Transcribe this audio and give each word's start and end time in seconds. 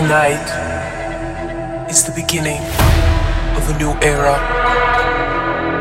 Tonight 0.00 0.48
is 1.90 2.04
the 2.04 2.12
beginning 2.12 2.62
of 3.52 3.68
a 3.68 3.76
new 3.76 3.92
era. 4.00 4.40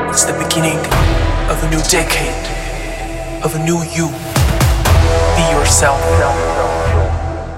It's 0.09 0.25
the 0.25 0.33
beginning 0.33 0.77
of 1.47 1.63
a 1.63 1.69
new 1.69 1.81
decade, 1.83 2.35
of 3.45 3.55
a 3.55 3.59
new 3.59 3.81
you. 3.95 4.11
Be 5.39 5.43
yourself. 5.55 6.01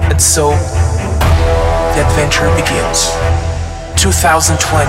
And 0.05 0.21
so, 0.21 0.51
the 1.95 2.05
adventure 2.05 2.45
begins. 2.53 3.09
2020, 3.97 4.85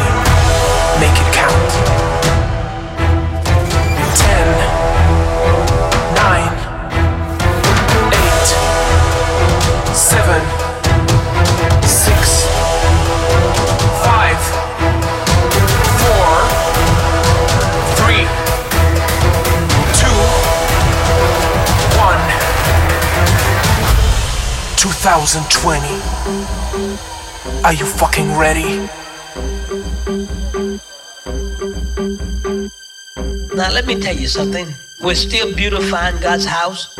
make 1.01 1.17
it 1.17 1.33
count. 1.33 1.73
10, 4.19 4.83
9, 25.05 25.20
8, 25.20 25.27
7, 25.27 25.42
Two 25.42 25.48
thousand 25.48 25.51
twenty. 25.51 26.02
Are 27.65 27.72
you 27.72 27.86
fucking 27.86 28.39
ready? 28.39 28.89
Now 33.55 33.70
let 33.72 33.86
me 33.86 34.00
tell 34.00 34.14
you 34.14 34.28
something. 34.28 34.69
We're 35.00 35.14
still 35.14 35.55
beautifying 35.55 36.20
God's 36.20 36.44
house. 36.44 36.94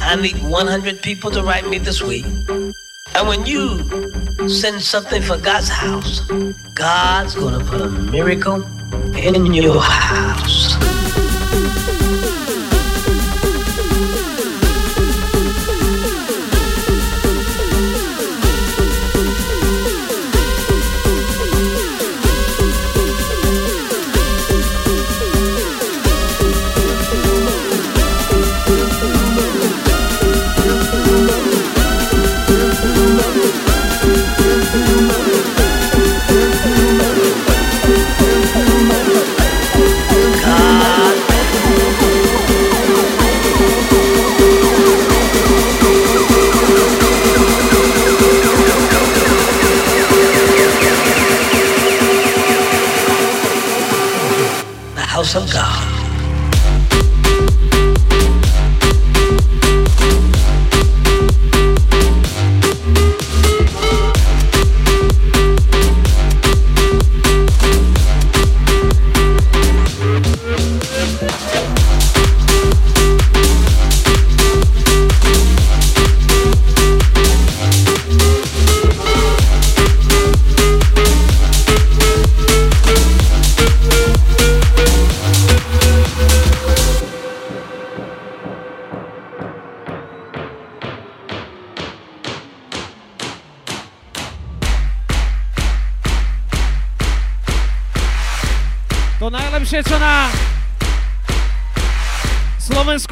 I 0.00 0.16
need 0.16 0.42
100 0.42 1.02
people 1.02 1.30
to 1.32 1.42
write 1.42 1.68
me 1.68 1.78
this 1.78 2.02
week. 2.02 2.24
And 3.14 3.28
when 3.28 3.44
you 3.44 3.78
send 4.48 4.80
something 4.80 5.20
for 5.22 5.36
God's 5.36 5.68
house, 5.68 6.20
God's 6.74 7.34
gonna 7.34 7.62
put 7.64 7.82
a 7.82 7.88
miracle 7.88 8.62
in 9.16 9.52
your 9.52 9.80
house. 9.80 10.93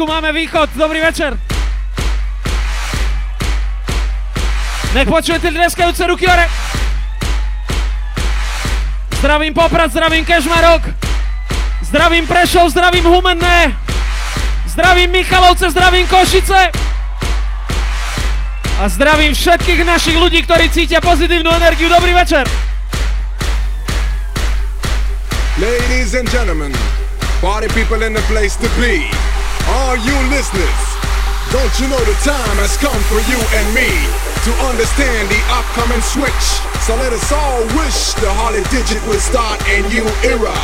Slovensku 0.03 0.19
máme 0.19 0.35
východ. 0.35 0.67
Dobrý 0.75 0.99
večer. 0.99 1.39
Nech 4.99 5.07
počujete 5.07 5.47
dneskajúce 5.47 6.03
ruky 6.11 6.27
hore. 6.27 6.51
Zdravím 9.23 9.55
Poprad, 9.55 9.95
zdravím 9.95 10.27
Kešmarok. 10.27 10.83
Zdravím 11.87 12.27
Prešov, 12.27 12.75
zdravím 12.75 13.07
Humenné. 13.07 13.79
Zdravím 14.67 15.23
Michalovce, 15.23 15.71
zdravím 15.71 16.11
Košice. 16.11 16.75
A 18.83 18.89
zdravím 18.91 19.39
všetkých 19.39 19.87
našich 19.87 20.19
ľudí, 20.19 20.43
ktorí 20.43 20.67
cítia 20.75 20.99
pozitívnu 20.99 21.55
energiu. 21.55 21.87
Dobrý 21.87 22.11
večer. 22.11 22.43
Ladies 25.63 26.19
and 26.19 26.27
gentlemen, 26.27 26.75
party 27.39 27.71
people 27.71 28.03
in 28.03 28.11
the 28.11 28.25
place 28.27 28.59
to 28.59 28.67
be. 28.83 29.07
Are 29.69 29.97
you 29.97 30.17
listeners? 30.31 30.83
Don't 31.55 31.71
you 31.79 31.87
know 31.87 32.01
the 32.03 32.17
time 32.25 32.57
has 32.59 32.75
come 32.81 32.97
for 33.07 33.21
you 33.31 33.39
and 33.39 33.67
me 33.77 33.91
to 34.43 34.51
understand 34.67 35.29
the 35.31 35.39
upcoming 35.55 36.01
switch? 36.01 36.47
So 36.83 36.97
let 36.97 37.13
us 37.13 37.31
all 37.31 37.63
wish 37.79 38.17
the 38.19 38.27
Harley 38.27 38.65
Digit 38.75 38.99
would 39.07 39.21
start 39.21 39.63
a 39.71 39.87
new 39.87 40.03
era 40.27 40.57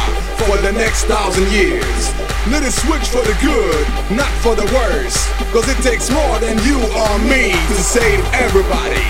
for 0.42 0.58
the 0.58 0.72
next 0.72 1.04
thousand 1.04 1.46
years. 1.52 2.10
Let 2.50 2.66
it 2.66 2.72
switch 2.72 3.06
for 3.06 3.22
the 3.22 3.36
good, 3.38 3.86
not 4.10 4.32
for 4.42 4.56
the 4.56 4.66
worse. 4.74 5.30
Cause 5.52 5.66
it 5.66 5.82
takes 5.82 6.10
more 6.10 6.38
than 6.40 6.58
you 6.62 6.76
or 6.76 7.18
me 7.20 7.52
to 7.52 7.80
save 7.80 8.22
everybody. 8.34 9.00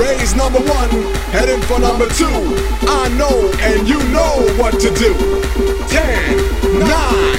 Raise 0.00 0.34
number 0.34 0.58
one, 0.60 0.90
heading 1.30 1.60
for 1.62 1.78
number 1.78 2.08
two. 2.08 2.32
I 2.88 3.08
know 3.16 3.52
and 3.60 3.86
you 3.86 3.98
know 4.08 4.40
what 4.56 4.80
to 4.80 4.90
do. 4.90 5.12
Ten, 5.86 6.36
nine, 6.80 7.36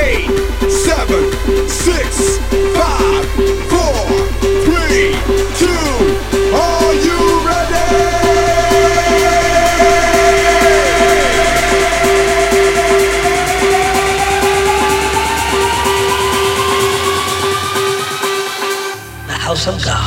eight, 0.00 0.28
seven, 0.70 1.30
six, 1.68 2.38
five, 2.72 3.24
four, 3.68 3.96
three, 4.64 5.12
two. 5.60 6.56
Are 6.56 6.83
some 19.64 19.78
God. 19.78 20.03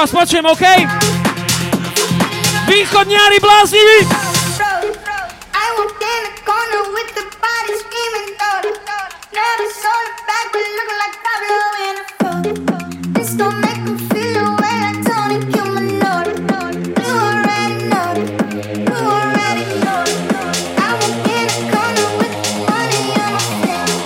Vás 0.00 0.10
počujem, 0.10 0.46
OK? 0.46 0.64
Východňári 2.68 3.36
blázniví! 3.40 4.08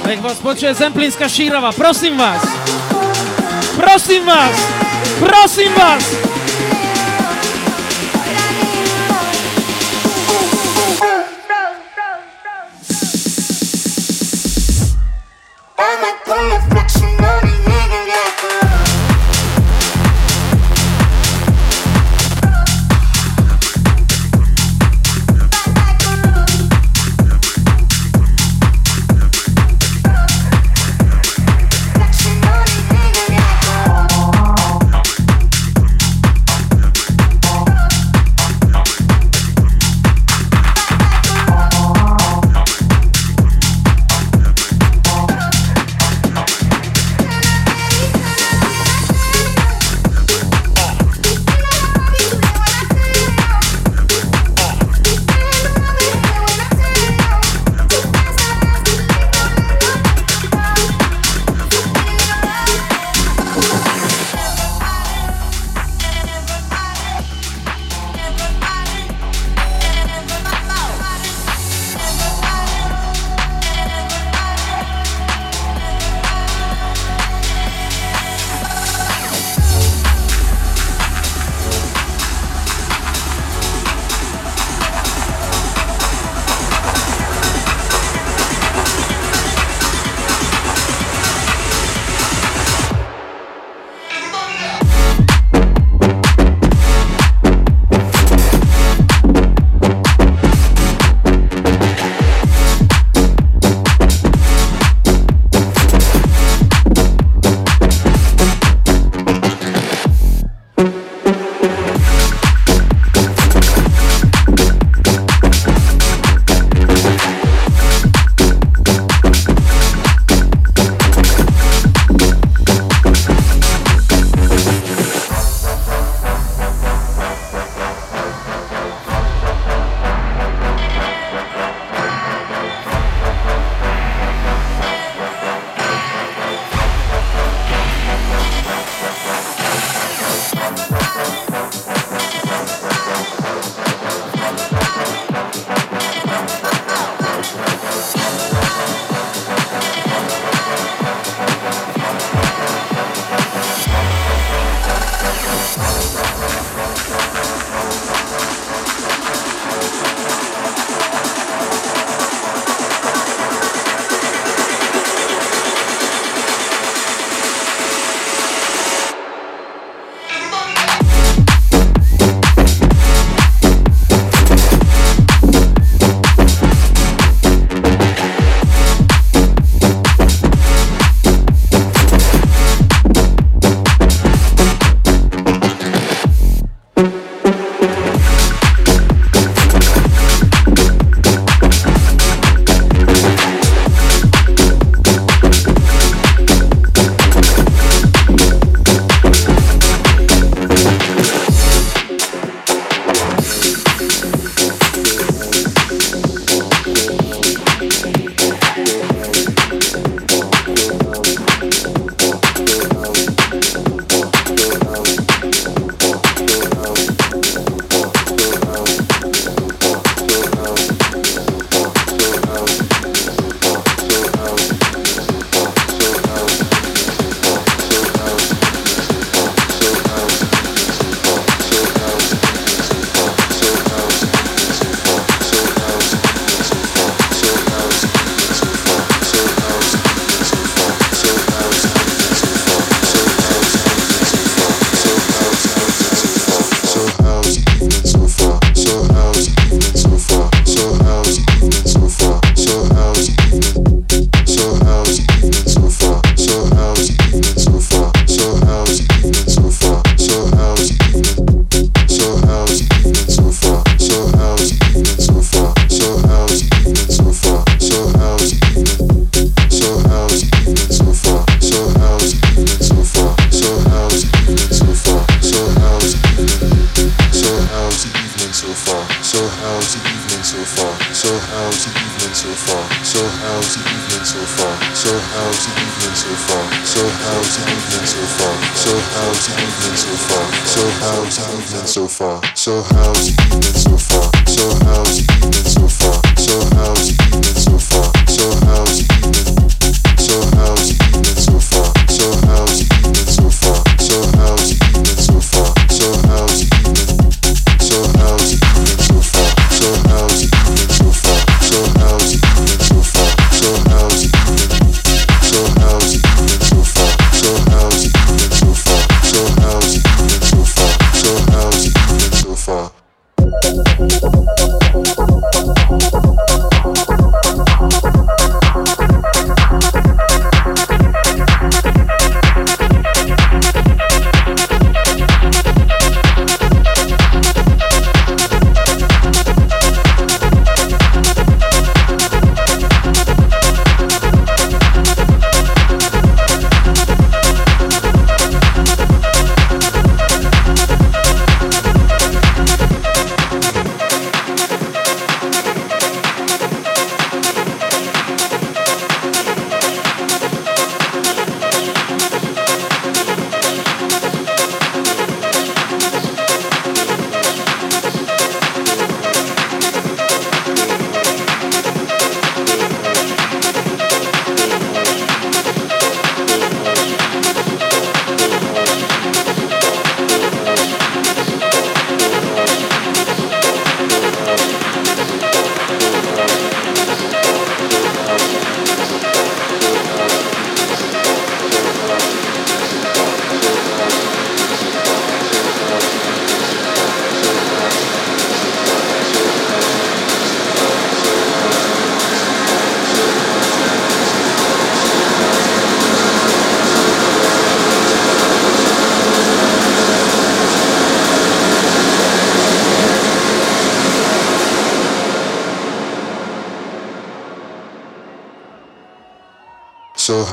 Nech 0.07 0.21
vás 0.21 0.39
počuje 0.39 0.75
Zemplínska 0.75 1.29
šírava, 1.29 1.73
prosím 1.73 2.17
vás! 2.17 2.43
Prosím 3.77 4.27
vás! 4.27 4.84
próximas. 5.21 6.34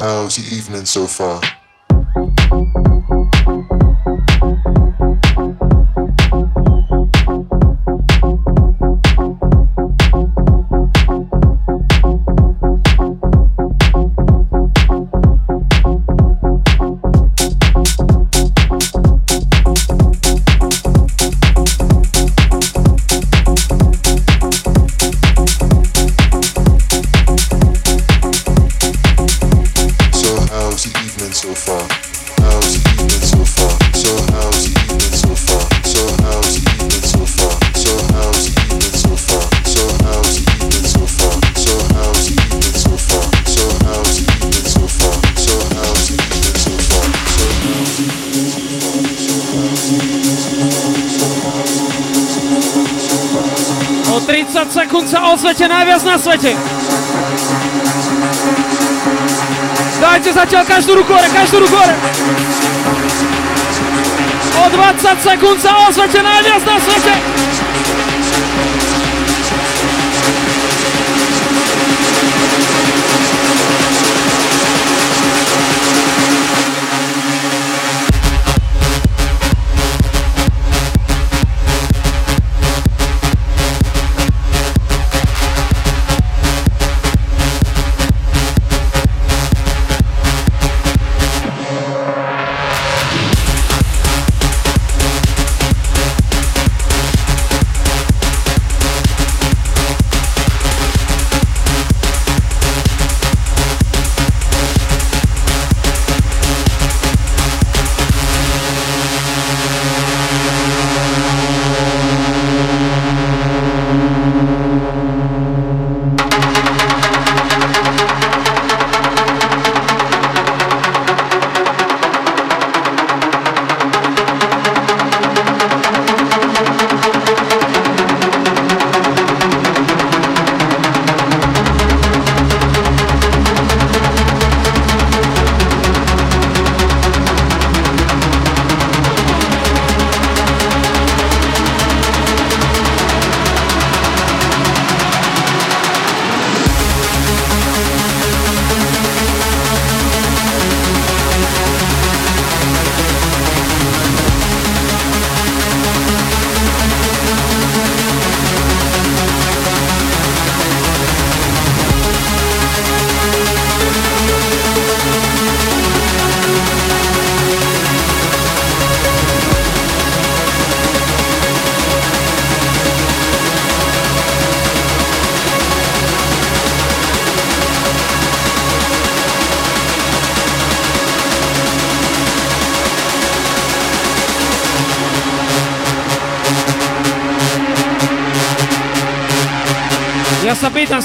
Prosím 0.02 0.44
vás! 0.44 0.58
evening 0.58 0.88
so 0.88 1.08
far? 1.08 1.61
Svete, 55.52 55.68
najviac 55.68 56.02
na 56.08 56.16
svete. 56.16 56.52
Dajte 60.00 60.30
zatiaľ 60.32 60.64
každú 60.64 60.96
ruku 60.96 61.12
hore, 61.12 61.28
každú 61.28 61.60
ruku 61.60 61.76
hore. 61.76 61.96
O 64.56 64.64
20 64.72 65.28
sekúnd 65.28 65.60
sa 65.60 65.92
ozvete 65.92 66.24
najviac 66.24 66.64
na 66.64 66.78
svete. 66.80 67.14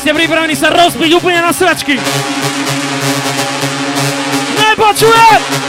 Ste 0.07 0.15
pripravení 0.15 0.55
sa 0.55 0.71
rozbiť 0.71 1.19
úplne 1.19 1.43
na 1.43 1.51
sračky? 1.51 1.99
Nepočujem! 4.55 5.66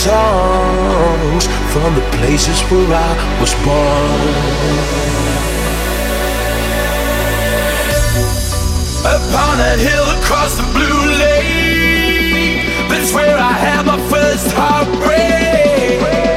songs 0.00 1.46
from 1.72 1.94
the 1.94 2.00
places 2.16 2.58
where 2.70 2.88
I 2.88 3.12
was 3.38 3.52
born. 3.66 4.80
Upon 9.16 9.60
a 9.60 9.76
hill 9.76 10.08
across 10.18 10.56
the 10.56 10.64
blue 10.72 11.02
lake, 11.24 12.64
that's 12.88 13.12
where 13.12 13.36
I 13.36 13.52
had 13.52 13.84
my 13.84 13.98
first 14.08 14.50
heartbreak. 14.52 16.29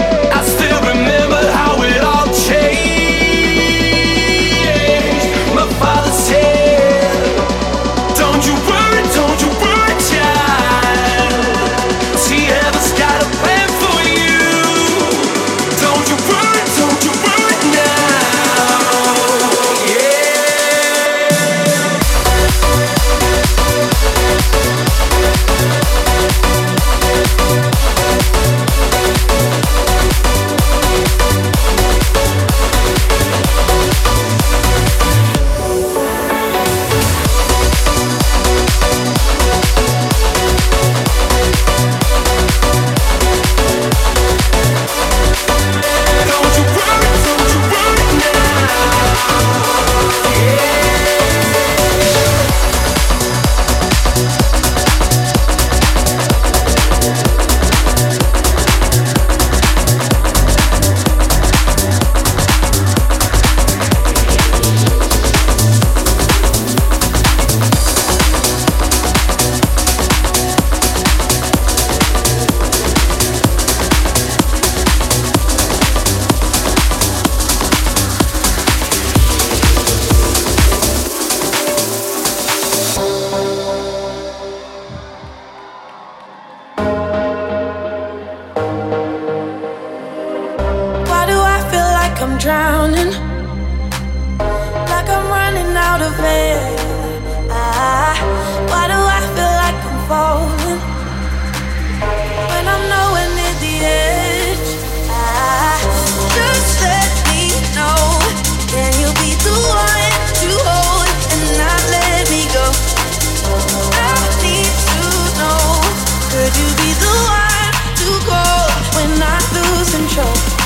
control. 119.93 120.62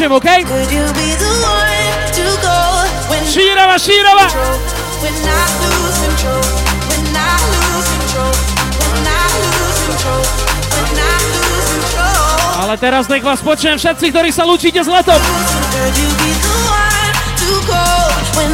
Teraz 0.00 0.08
nech 0.08 0.16
vás 0.16 0.16
počujem, 0.16 0.16
OK? 0.16 0.28
Šírava, 3.28 3.76
šírava! 3.76 4.26
Ale 12.60 12.74
teraz 12.80 13.08
nech 13.12 13.24
vás 13.24 13.40
počujem 13.44 13.76
všetci, 13.76 14.06
ktorí 14.08 14.30
sa 14.32 14.48
lúčite 14.48 14.80
s 14.80 14.88
letom. 14.88 15.20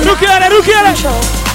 Ruky 0.03 0.27
ale, 0.27 0.47
ruky 0.51 0.73
ale! 0.75 1.46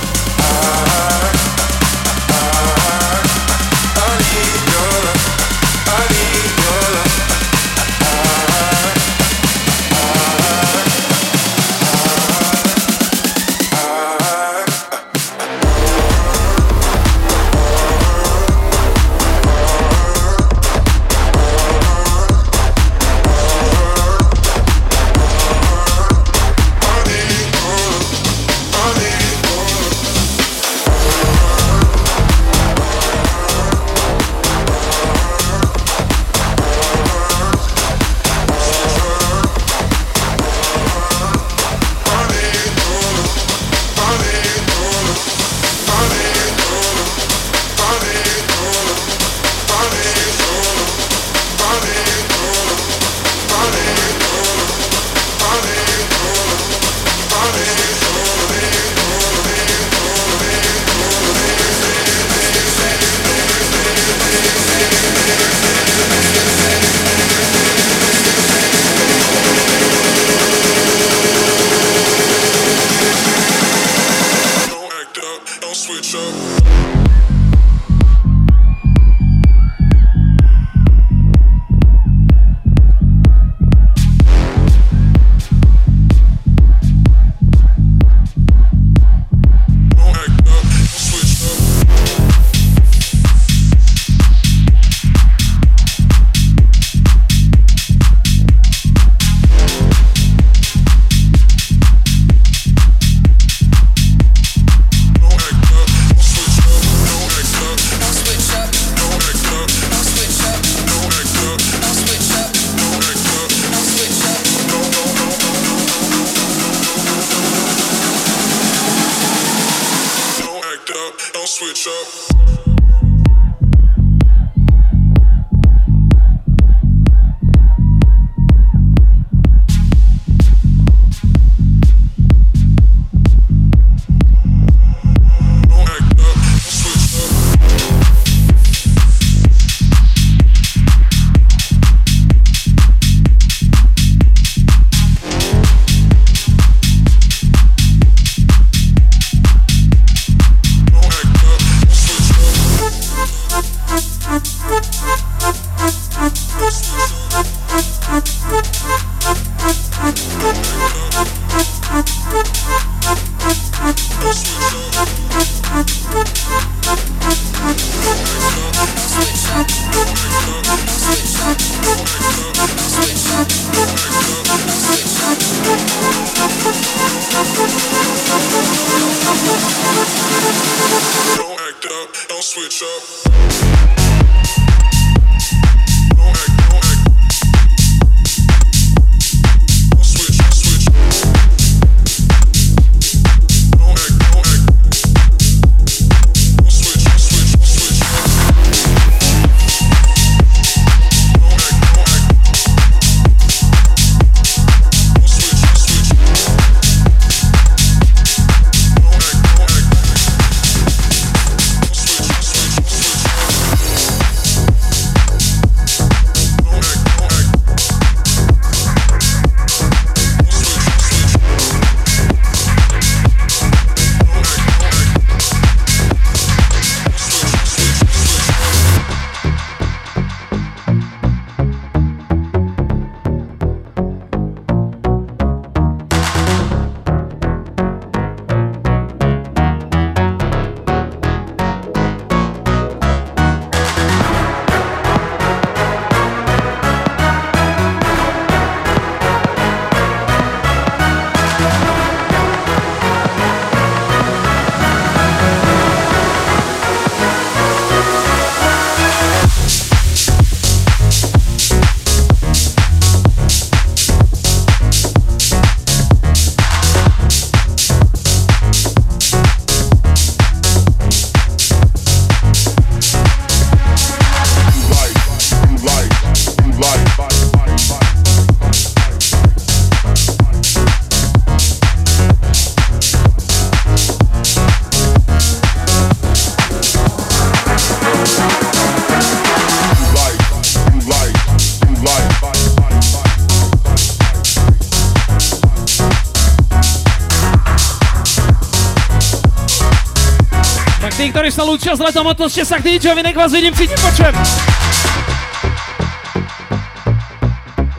Sa 301.51 301.67
lúčia 301.67 301.91
s 301.91 301.99
letom, 301.99 302.23
otočte 302.31 302.63
sa 302.63 302.79
k 302.79 302.95
DJ-ovi, 302.95 303.27
nech 303.27 303.35
vás 303.35 303.51
vidím, 303.51 303.75
cítim, 303.75 303.99
počujem. 303.99 304.31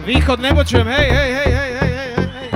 Východ 0.09 0.41
nepočujem, 0.41 0.89
hej, 0.89 1.09
hej, 1.13 1.31
hej, 1.37 1.51
hej, 1.53 1.73
hej, 1.77 1.93
hej, 1.93 2.29
hej. 2.33 2.49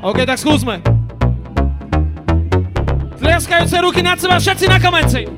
OK, 0.00 0.18
tak 0.24 0.40
skúsme. 0.40 0.80
Tliaskajúce 3.20 3.76
ruky 3.84 4.00
nad 4.00 4.16
seba, 4.16 4.40
všetci 4.40 4.64
na 4.64 4.80
kamenci. 4.80 5.28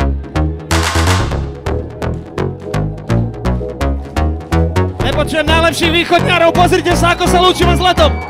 Nepočujem 5.03 5.47
najlepších 5.51 5.93
východňarov, 5.93 6.55
pozrite 6.55 6.95
sa, 6.95 7.19
ako 7.19 7.27
sa 7.27 7.43
lúčime 7.43 7.75
s 7.75 7.83
letom. 7.83 8.30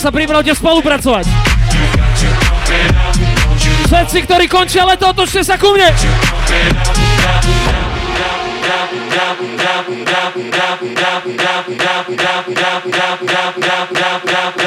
Sa 0.00 0.08
pripravte 0.08 0.56
spolupracovať. 0.56 1.28
Všetci, 3.84 4.18
ktorí 4.24 4.48
končia 4.48 4.88
leto, 4.88 5.12
otočte 5.12 5.44
sa 5.44 5.60
ku 5.60 5.76
mne. 5.76 5.92
my 14.20 14.59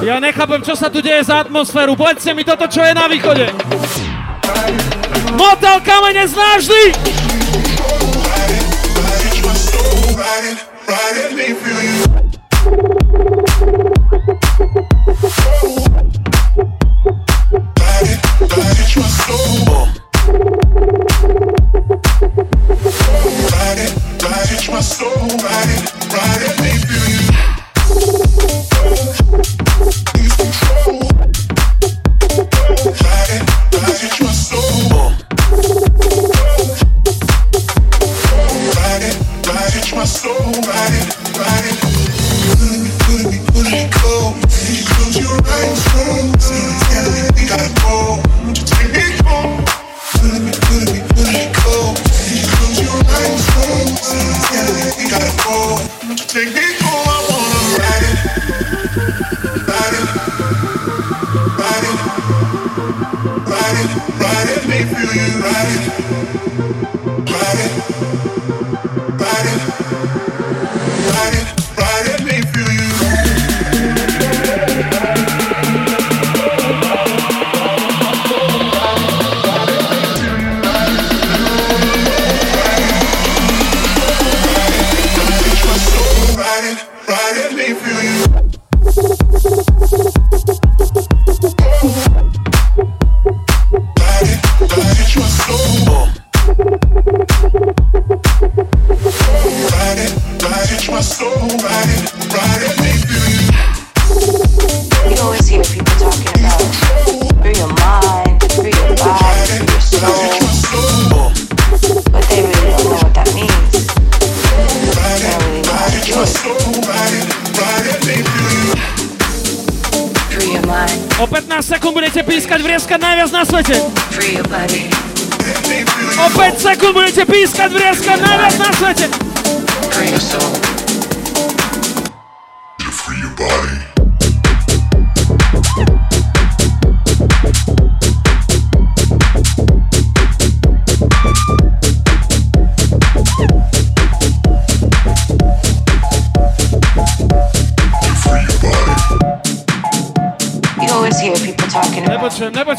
Ja 0.00 0.18
nechápem, 0.18 0.60
čo 0.66 0.74
sa 0.74 0.90
tu 0.90 0.98
deje 1.00 1.22
za 1.22 1.46
atmosféru. 1.46 1.94
Povedzte 1.94 2.34
mi 2.34 2.42
toto, 2.42 2.66
čo 2.66 2.82
je 2.82 2.92
na 2.92 3.06
východe. 3.06 3.48
Motel 5.38 5.76
kamene 5.86 6.24
z 6.26 6.34
náždy! 6.34 7.19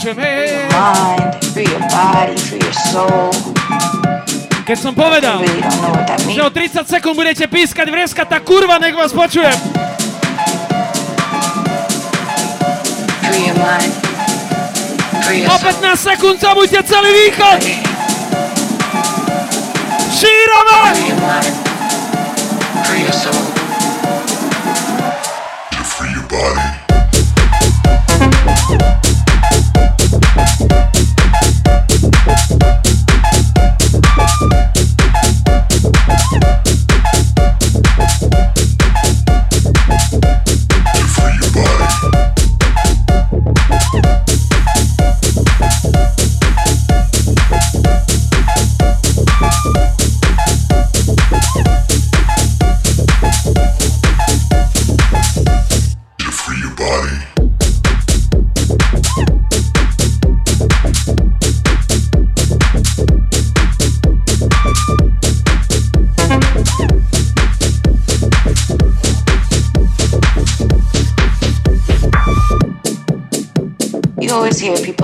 Hej, 0.02 0.18
hej, 0.18 0.48
hej. 0.50 1.18
Keď 4.66 4.78
som 4.78 4.94
povedal, 4.98 5.46
že 6.26 6.42
o 6.42 6.50
30 6.50 6.90
sekúnd 6.90 7.14
budete 7.14 7.46
pískať 7.46 7.86
vrieska, 7.86 8.26
tak 8.26 8.42
kurva, 8.42 8.82
nech 8.82 8.98
vás 8.98 9.14
počujem. 9.14 9.54
O 15.46 15.56
15 15.62 15.96
sekúnd 15.96 16.38
zabudte 16.42 16.82
celý 16.82 17.12
východ. 17.30 17.60
Šírame! 20.10 20.82
Free 20.98 21.61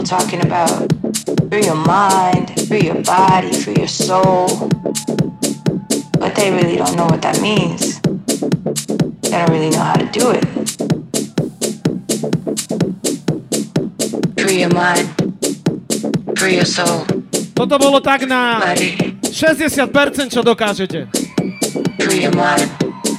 talking 0.08 0.40
about 0.40 0.88
free 1.52 1.66
your 1.66 1.76
mind, 1.76 2.48
free 2.68 2.88
your 2.88 3.04
body, 3.04 3.52
free 3.52 3.76
your 3.76 3.88
soul. 3.88 4.48
But 6.18 6.34
they 6.36 6.50
really 6.50 6.78
don't 6.78 6.96
know 6.96 7.06
what 7.06 7.22
that 7.22 7.42
means. 7.42 8.00
They 9.22 9.36
don't 9.36 9.52
really 9.52 9.70
know 9.70 9.84
how 9.84 10.00
to 10.00 10.08
do 10.12 10.32
it. 10.32 10.46
Free 14.40 14.60
your 14.64 14.74
mind, 14.74 15.06
free 16.40 16.56
your 16.56 16.66
soul. 16.66 17.04
Toto 17.54 17.76
bolo 17.78 18.00
tak 18.00 18.24
na 18.24 18.64
60%, 18.74 20.32
čo 20.32 20.42
dokážete. 20.42 21.12
Free 22.00 22.24
your 22.24 22.36
mind. 22.36 22.72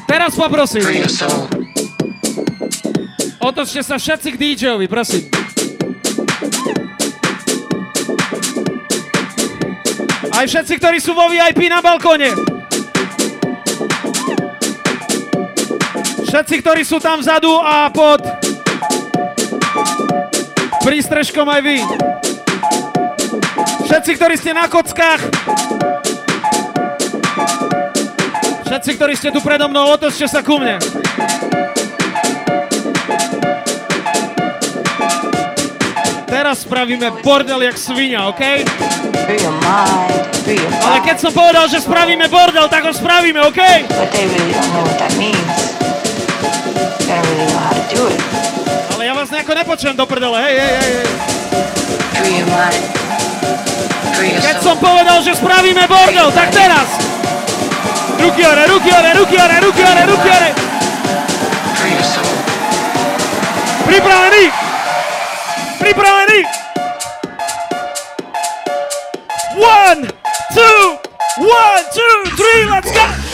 Teraz 0.08 0.32
poprosím. 0.32 0.82
Free 0.88 1.04
your 1.04 1.12
soul. 1.12 1.52
Otočte 3.44 3.84
sa 3.84 4.00
všetci 4.00 4.28
k 4.34 4.36
DJ-ovi, 4.36 4.88
prosím. 4.88 5.37
Aj 10.38 10.46
všetci, 10.46 10.78
ktorí 10.78 11.02
sú 11.02 11.18
vo 11.18 11.26
VIP 11.26 11.66
na 11.66 11.82
balkóne. 11.82 12.30
Všetci, 16.30 16.54
ktorí 16.62 16.86
sú 16.86 17.02
tam 17.02 17.18
vzadu 17.18 17.58
a 17.58 17.90
pod 17.90 18.22
prístrežkom 20.86 21.42
aj 21.42 21.58
vy. 21.66 21.78
Všetci, 23.90 24.10
ktorí 24.14 24.34
ste 24.38 24.54
na 24.54 24.70
kockách. 24.70 25.26
Všetci, 28.70 28.90
ktorí 28.94 29.18
ste 29.18 29.34
tu 29.34 29.42
predo 29.42 29.66
mnou, 29.66 29.90
otočte 29.90 30.30
sa 30.30 30.38
ku 30.46 30.62
mne. 30.62 30.78
Teraz 36.30 36.62
spravíme 36.62 37.26
bordel 37.26 37.66
jak 37.66 37.74
svinia, 37.74 38.30
OK? 38.30 38.62
Ale 40.80 40.98
keď 41.04 41.16
som 41.20 41.32
povedal, 41.32 41.68
že 41.68 41.84
spravíme 41.84 42.26
bordel, 42.32 42.66
tak 42.72 42.84
ho 42.88 42.92
spravíme, 42.92 43.40
OK? 43.44 43.60
Ale 48.96 49.02
ja 49.04 49.12
vás 49.12 49.28
nejako 49.28 49.52
nepočujem 49.54 49.96
do 49.96 50.04
prdele, 50.08 50.38
hej, 50.44 50.54
hej, 50.56 50.72
hej, 50.72 50.90
Keď 54.42 54.56
som 54.64 54.76
povedal, 54.80 55.22
že 55.22 55.36
spravíme 55.36 55.84
bordel, 55.86 56.28
tak 56.32 56.48
teraz! 56.50 56.88
Ruky 58.18 58.42
hore, 58.42 58.64
ruky 58.66 58.90
hore, 58.90 59.10
ruky 59.14 59.36
hore, 59.38 59.56
ruky 59.62 59.82
hore, 59.84 60.02
ruky 60.10 60.28
hore! 60.28 60.50
Pripravený! 63.86 64.44
Pripravený! 65.78 66.57
One, 69.88 70.02
two, 70.52 70.98
one, 71.38 71.84
two, 71.94 72.22
three, 72.36 72.66
let's 72.66 72.92
go! 72.92 73.27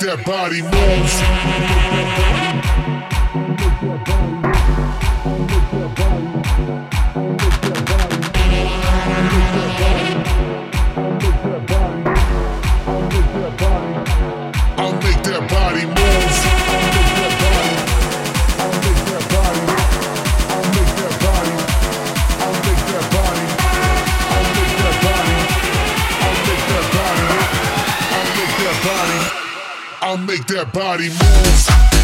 That 0.00 0.24
body 0.24 0.62
move. 4.42 4.45
That 30.56 30.72
body 30.72 31.10
move. 31.10 31.95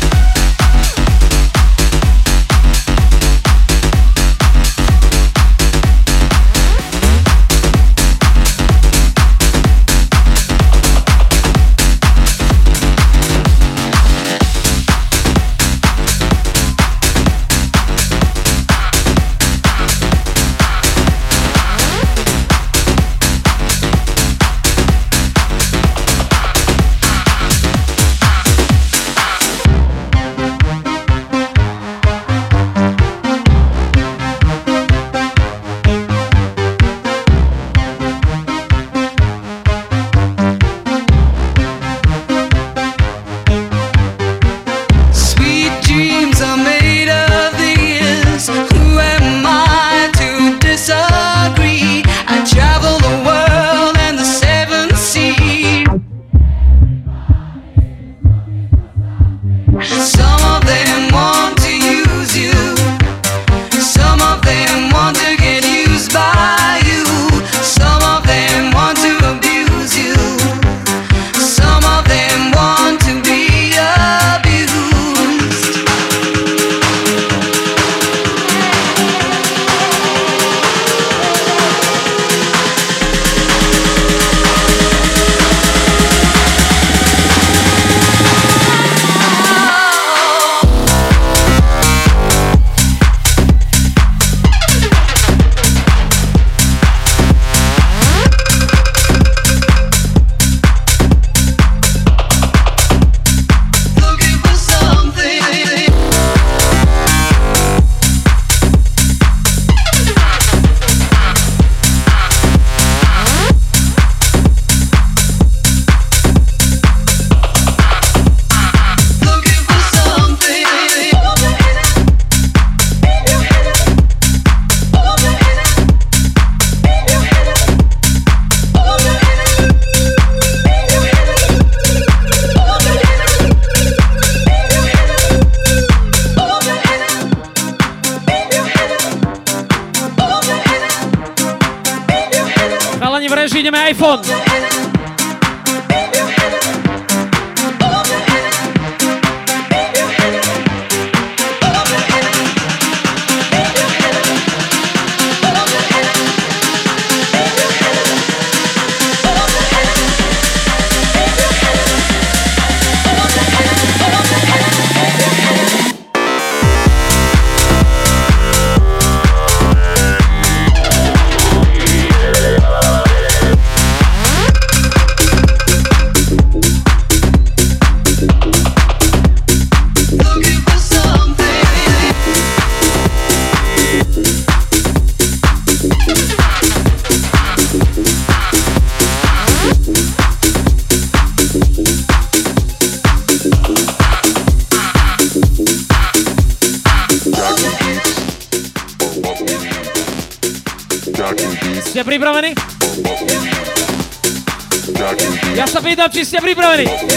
Patrícia, 206.13 206.39
abre 206.39 206.55
pra 206.55 206.77
mim. 206.77 207.12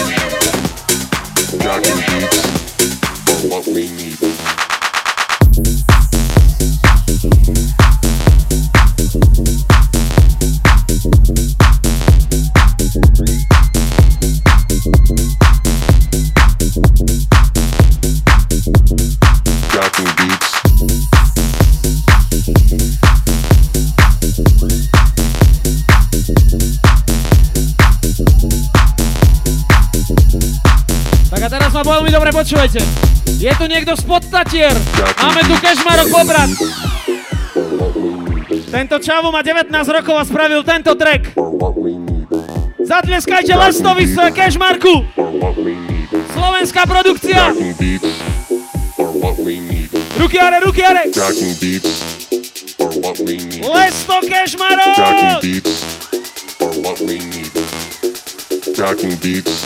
Počúvajte. 32.46 32.78
Je 33.42 33.50
tu 33.58 33.66
niekto 33.66 33.98
z 33.98 34.06
podtatier. 34.06 34.70
Máme 35.18 35.42
tu 35.50 35.58
Kešmarok 35.58 36.08
Pobrad. 36.14 36.50
Tento 38.70 39.02
čavo 39.02 39.34
má 39.34 39.42
19 39.42 39.66
rokov 39.74 40.14
a 40.14 40.22
spravil 40.22 40.62
tento 40.62 40.94
track. 40.94 41.34
Zatleskajte 42.78 43.50
Lestovi 43.50 44.06
z 44.06 44.30
Kešmarku. 44.30 44.94
Slovenská 46.38 46.86
produkcia. 46.86 47.50
Ruky 50.14 50.38
hore, 50.38 50.58
ruky 50.62 50.86
hore. 50.86 51.02
Lesto 53.58 54.16
Kešmarok. 54.22 55.42
Jacking 58.76 59.18
beats 59.18 59.64
are 59.64 59.65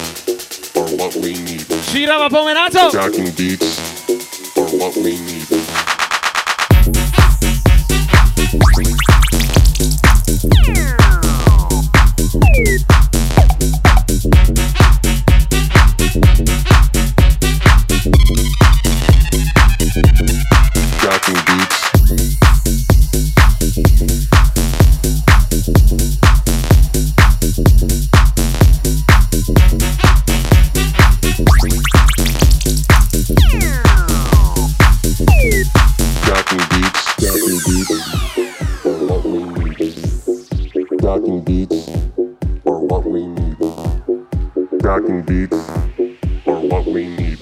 Girava 1.93 2.29
Pomeranzo. 2.31 2.91
Beats 3.37 4.57
are 4.57 4.63
what 4.79 4.95
we 4.97 5.19
need. 5.19 5.40
Beats. 41.45 41.89
Are 42.67 42.81
what 42.81 43.05
we 43.05 43.27
need. 43.27 43.59
Jacking 44.83 45.23
beats. 45.23 45.69
Are 46.47 46.61
what 46.61 46.87
we 46.87 47.09
need. 47.09 47.39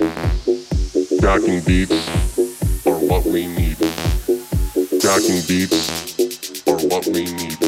Jacking 1.21 1.61
beats. 1.65 2.87
Are 2.87 2.99
what 3.11 3.25
we 3.27 3.47
need. 3.47 3.79
Jacking 5.01 5.43
beats. 5.47 6.69
Are 6.69 6.81
what 6.89 7.07
we 7.07 7.25
need. 7.25 7.59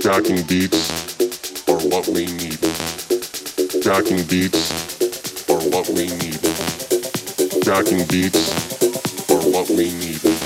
Jacking 0.00 0.42
beats. 0.46 1.68
Are 1.68 1.80
what 1.88 2.06
we 2.08 2.26
need. 2.26 2.60
Jacking 3.82 4.24
beats. 4.26 5.48
Are 5.48 5.62
what 5.70 5.88
we 5.88 6.06
need. 6.06 6.28
Beats 8.08 9.30
are 9.30 9.50
what 9.50 9.68
we 9.68 9.92
need. 9.92 10.37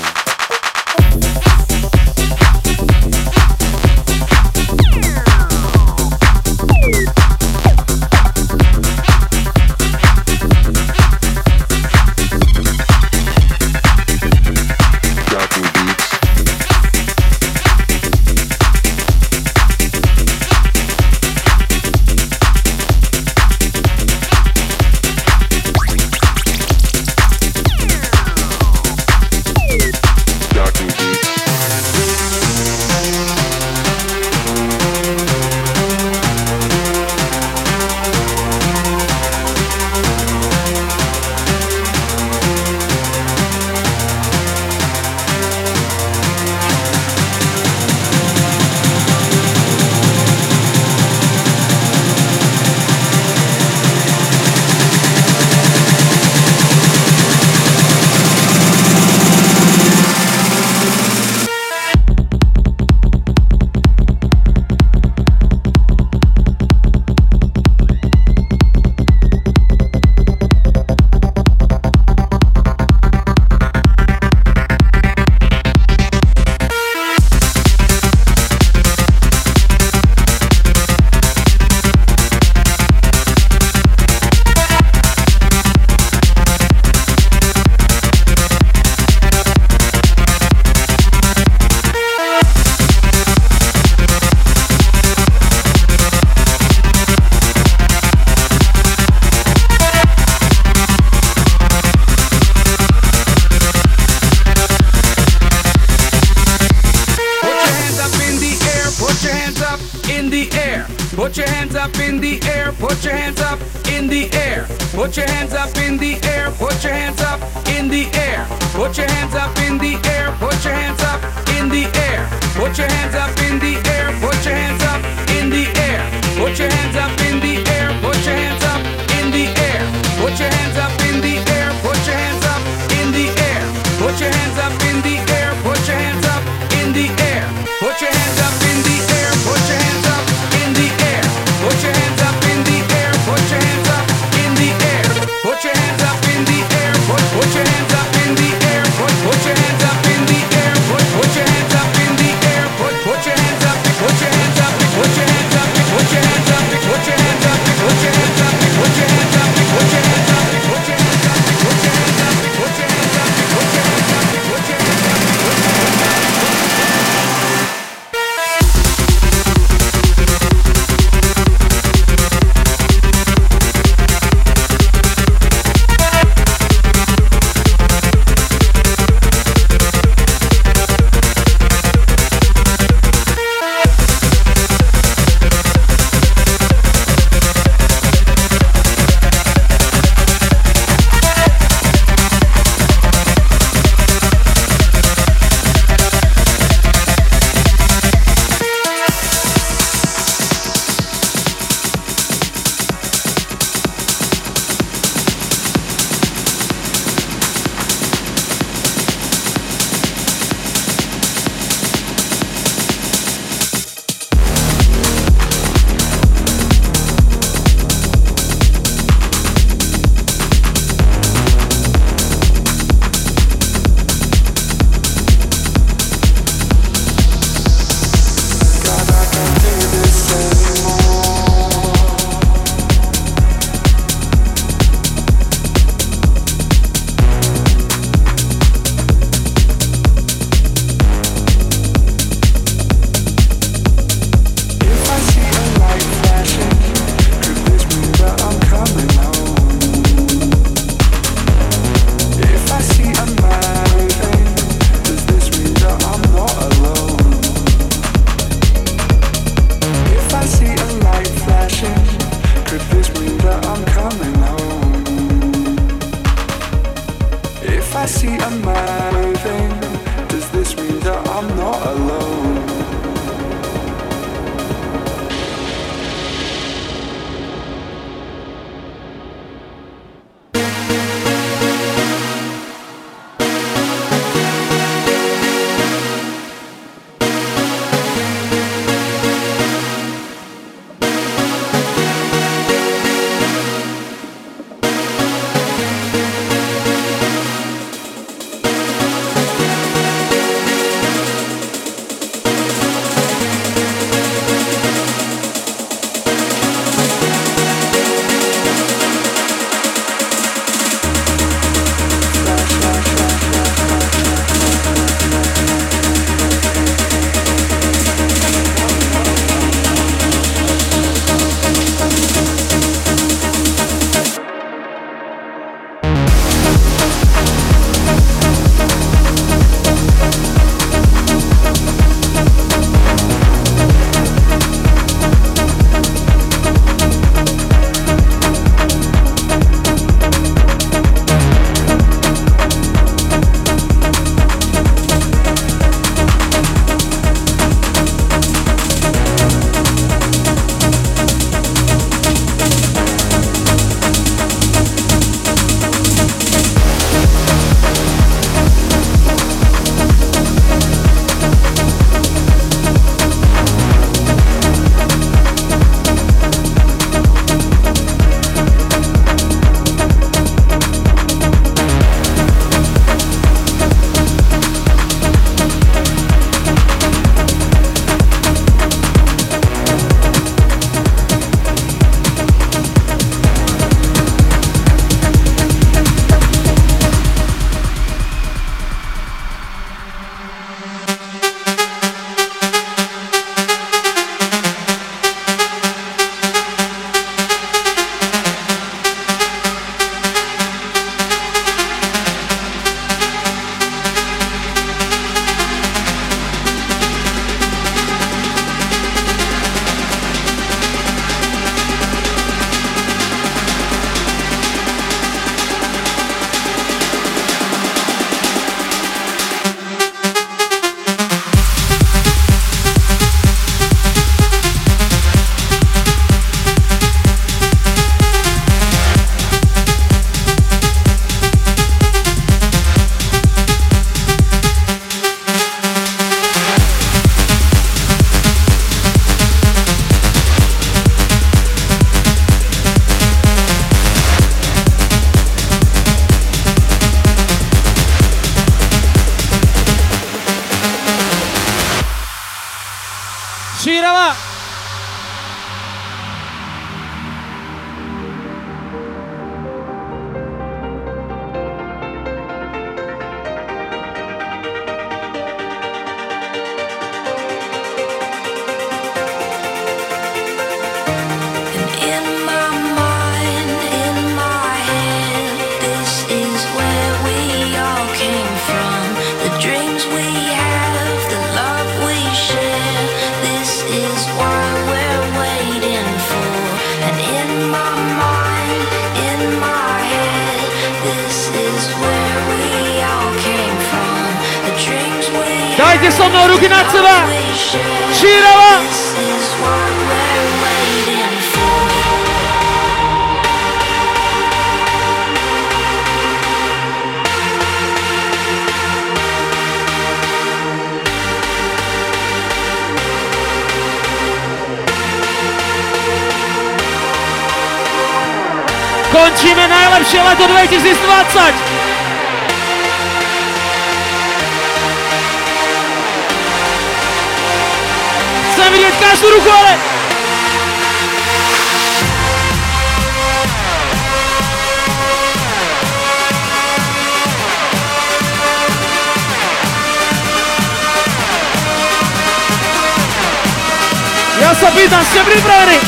Passa 544.53 544.71
pita, 544.71 545.03
se 545.03 545.19
pripraveni. 545.23 545.79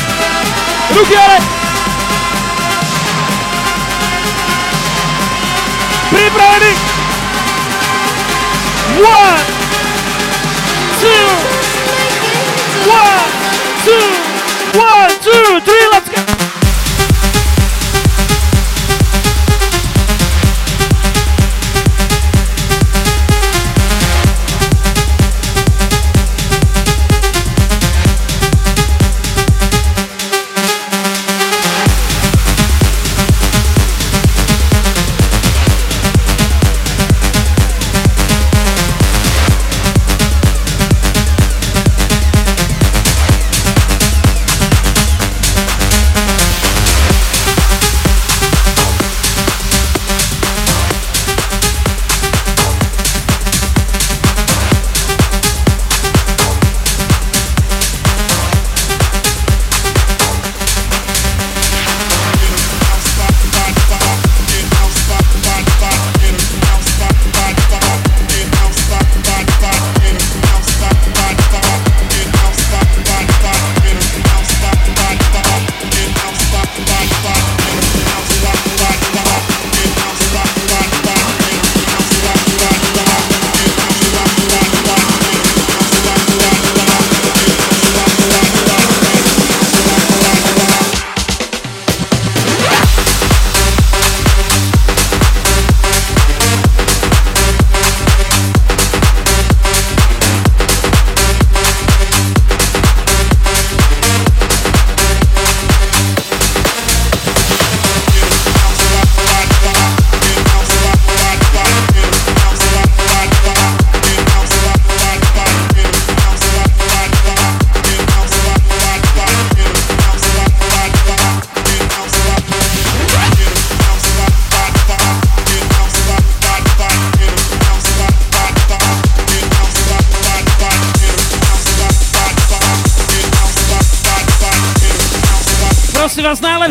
Rukiore. 0.94 1.38
Pripraveni. 6.10 6.74
One, 8.98 9.38
two, 11.00 11.28
one, 12.90 13.22
two, 13.84 14.80
one, 14.80 15.10
two, 15.22 15.60
three, 15.60 15.86
let's 15.92 16.08
go. 16.10 16.35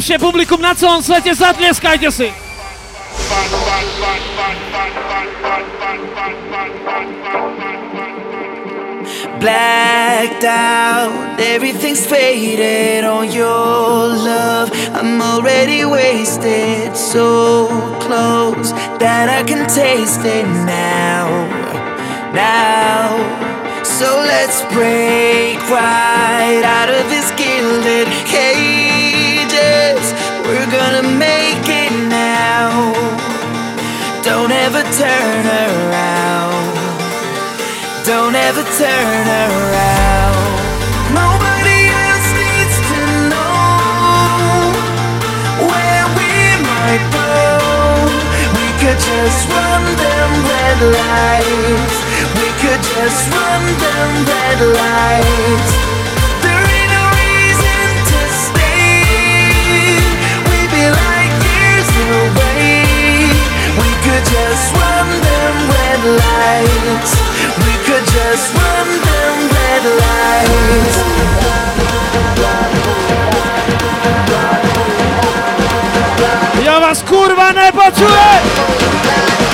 Najlepšie 0.06 0.22
publikum 0.22 0.62
na 0.62 0.78
celom 0.78 1.02
svete, 1.02 1.34
zatlieskajte 1.34 2.14
si! 2.14 2.30
blacked 9.36 10.46
out. 10.46 11.38
Everything's 11.38 12.06
faded 12.06 13.04
on 13.04 13.30
your 13.34 14.08
love. 14.14 14.70
I'm 14.94 15.22
already 15.22 15.86
wasted, 15.86 16.96
so 16.96 17.68
close 18.02 18.72
that 19.02 19.28
I 19.30 19.44
can 19.44 19.68
taste 19.70 20.22
it 20.26 20.48
now. 20.66 21.30
Now, 22.34 23.18
so 23.84 24.06
let's 24.22 24.62
break 24.74 25.58
right 25.70 26.64
out 26.64 26.90
of 26.90 27.04
this 27.10 27.30
gilded 27.38 28.08
cages. 28.26 28.75
Turn 34.92 35.46
around. 35.46 36.74
Don't 38.06 38.36
ever 38.36 38.64
turn 38.78 39.26
around. 39.26 40.46
Nobody 41.10 41.80
else 41.90 42.30
needs 42.38 42.78
to 42.92 43.02
know 43.34 44.72
where 45.70 46.06
we 46.18 46.34
might 46.70 47.04
go. 47.10 47.34
We 48.58 48.68
could 48.82 49.00
just 49.02 49.42
run 49.50 49.84
them 50.06 50.30
red 50.54 50.80
lights. 51.00 51.98
We 52.38 52.48
could 52.62 52.84
just 52.84 53.22
run 53.34 53.64
them 53.86 54.10
red 54.30 54.60
lights. 54.82 55.95
just 64.36 64.68
run 64.76 65.08
them 65.28 65.56
red 65.76 66.02
lights. 66.22 67.12
We 67.64 67.74
could 67.88 68.06
just 68.18 68.48
run 68.60 68.88
them 69.08 69.36
red 69.56 69.84
lights. 70.04 70.98
Ja 76.66 76.80
was 76.80 77.04
kurwa 77.04 77.52
nie 77.52 77.72
poczułem! 77.72 79.45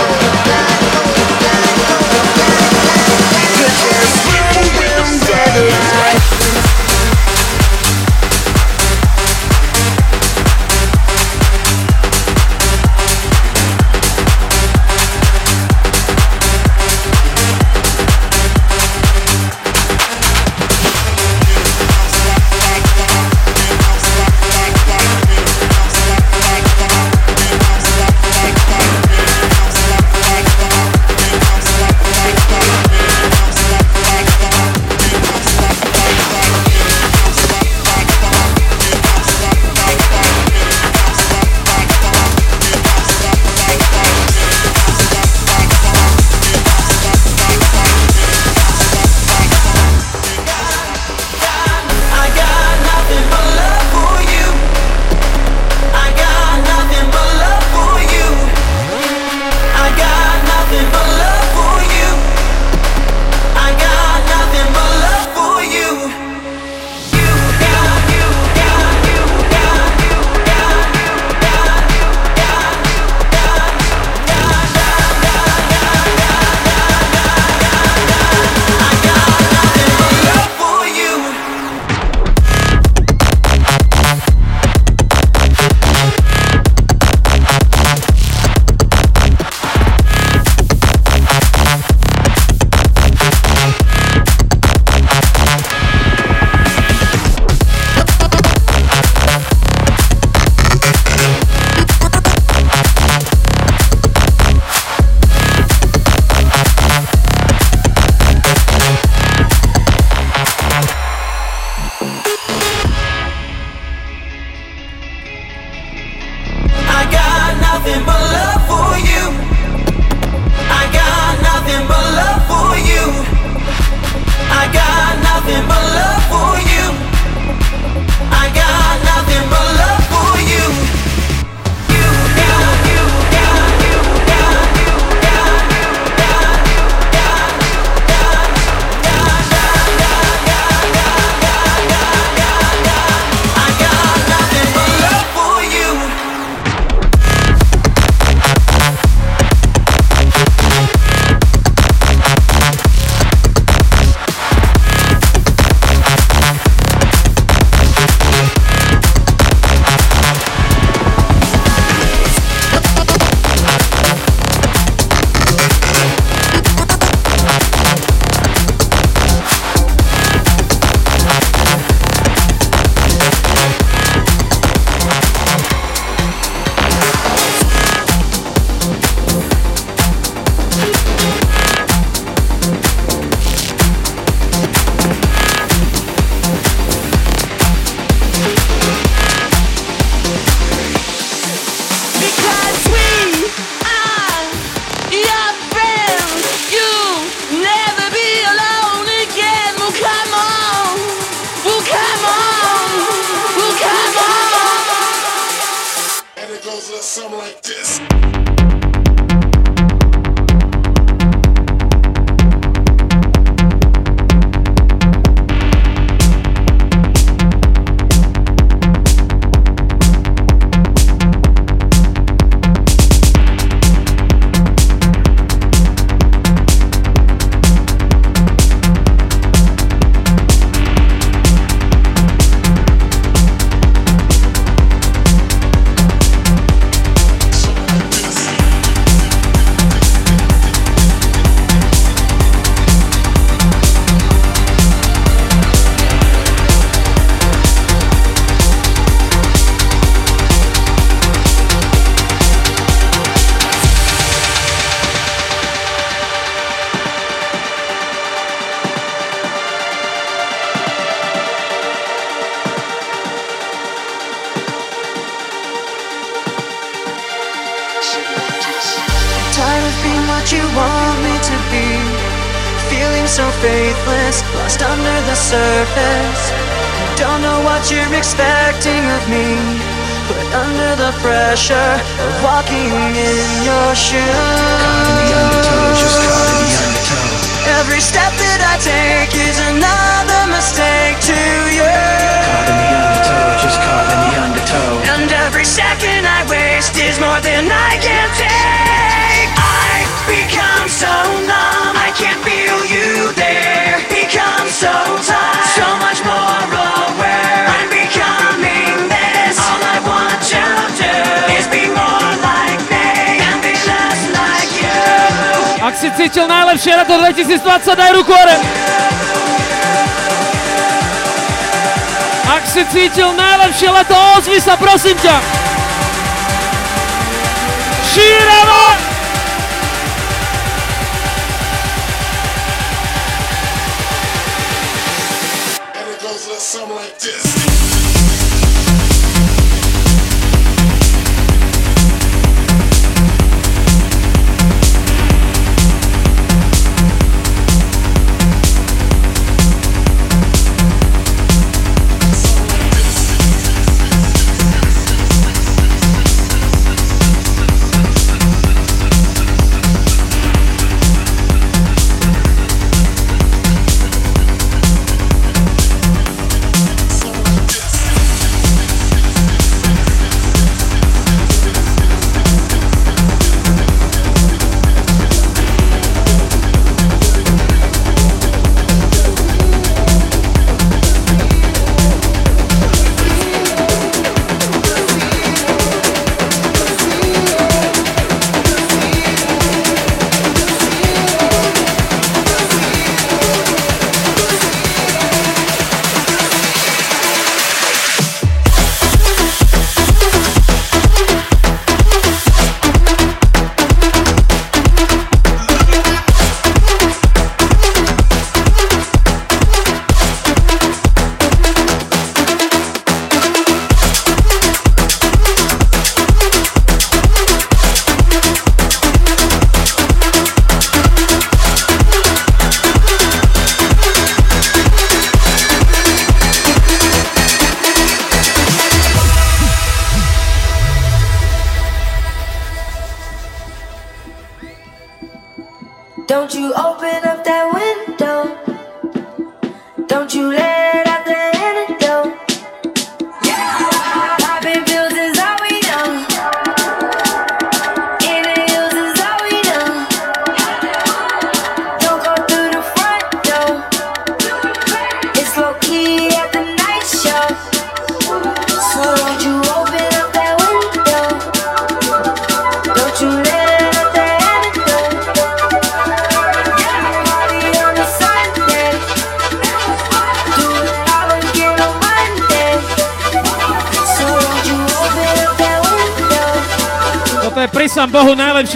And 335.96 336.10
it 336.10 336.22
goes 336.22 336.46
something 336.60 336.96
like 336.96 337.18
this. 337.20 338.01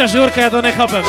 Žurka 0.08 0.42
je 0.42 0.50
to 0.50 0.62
nechape. 0.62 1.05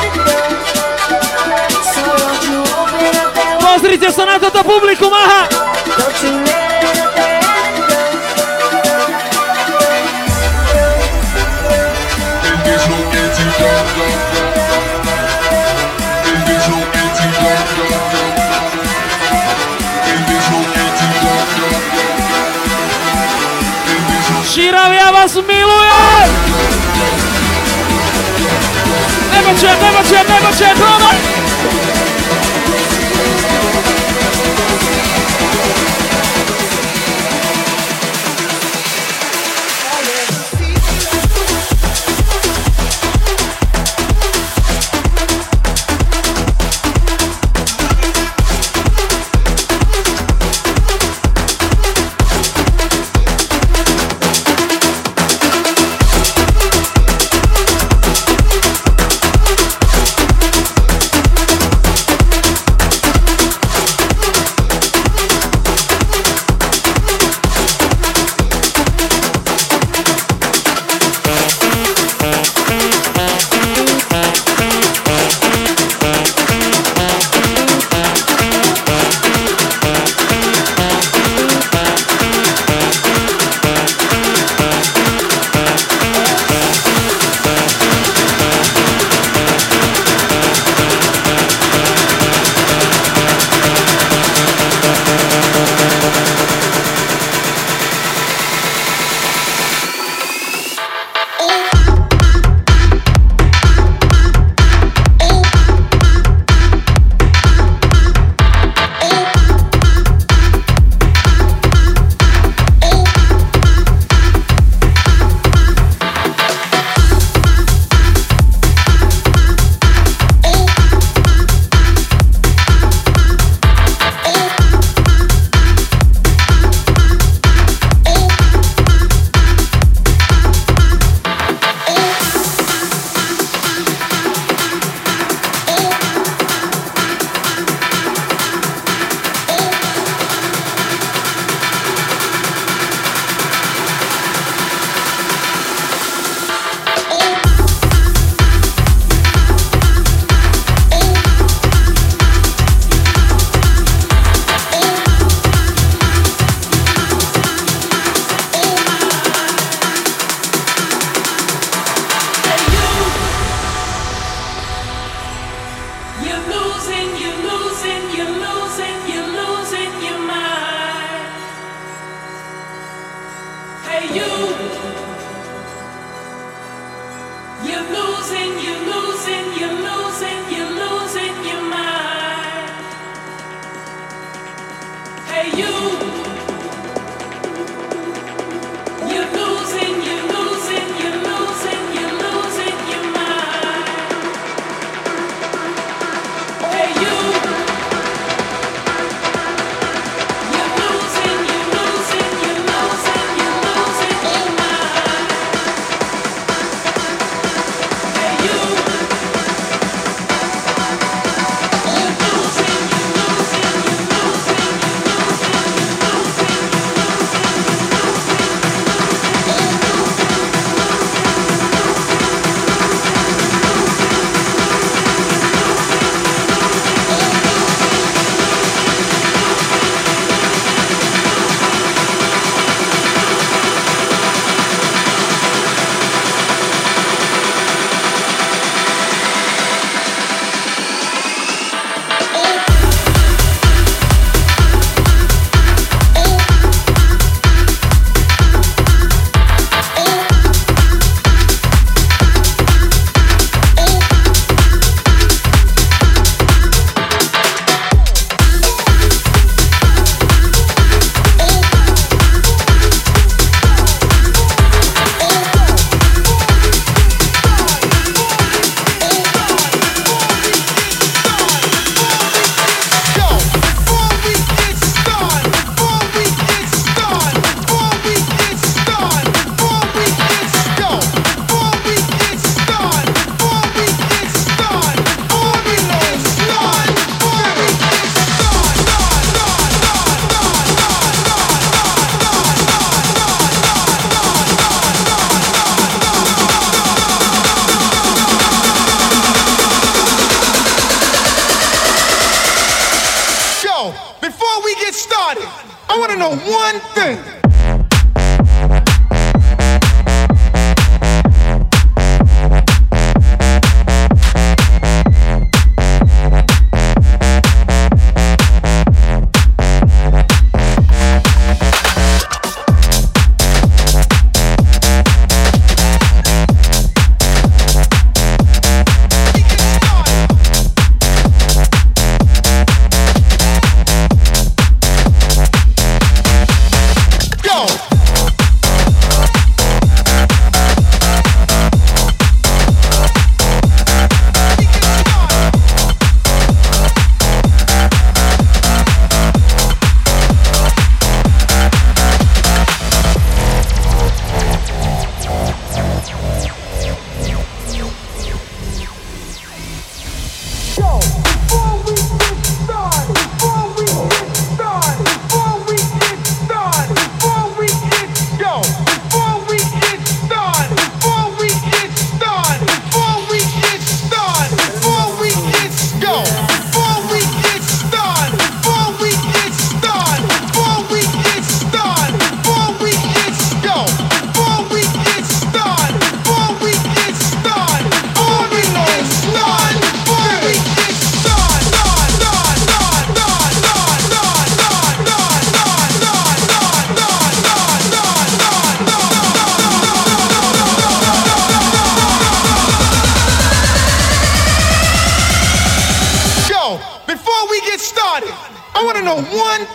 before 407.36 407.50
we 407.50 407.60
get 407.62 407.80
started, 407.80 408.32
I 408.74 408.82
want 408.84 408.96
to 408.96 409.02
know 409.04 409.20
one 409.20 409.66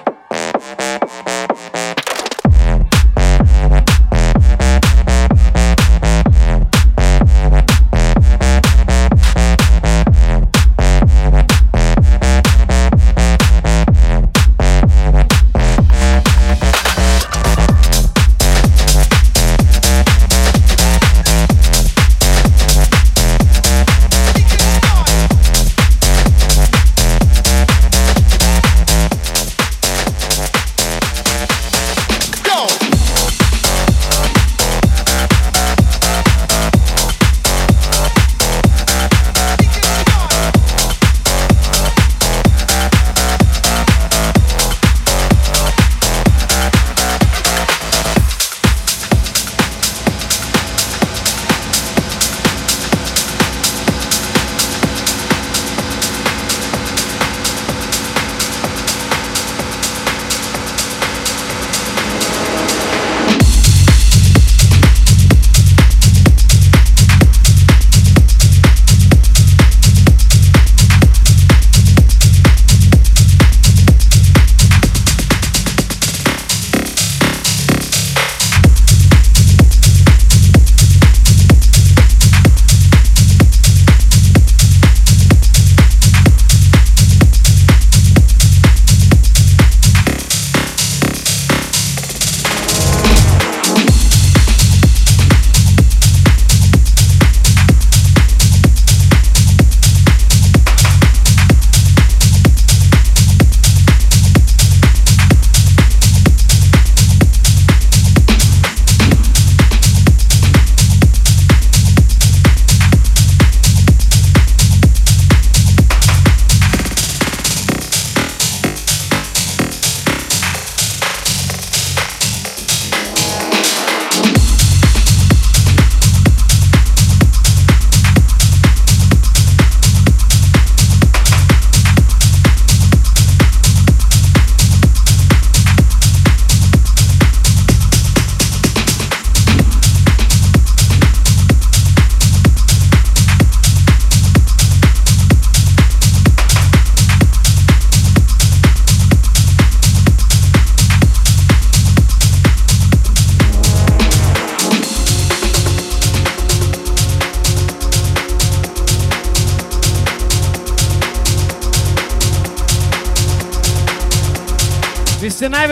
thing. 0.00 0.09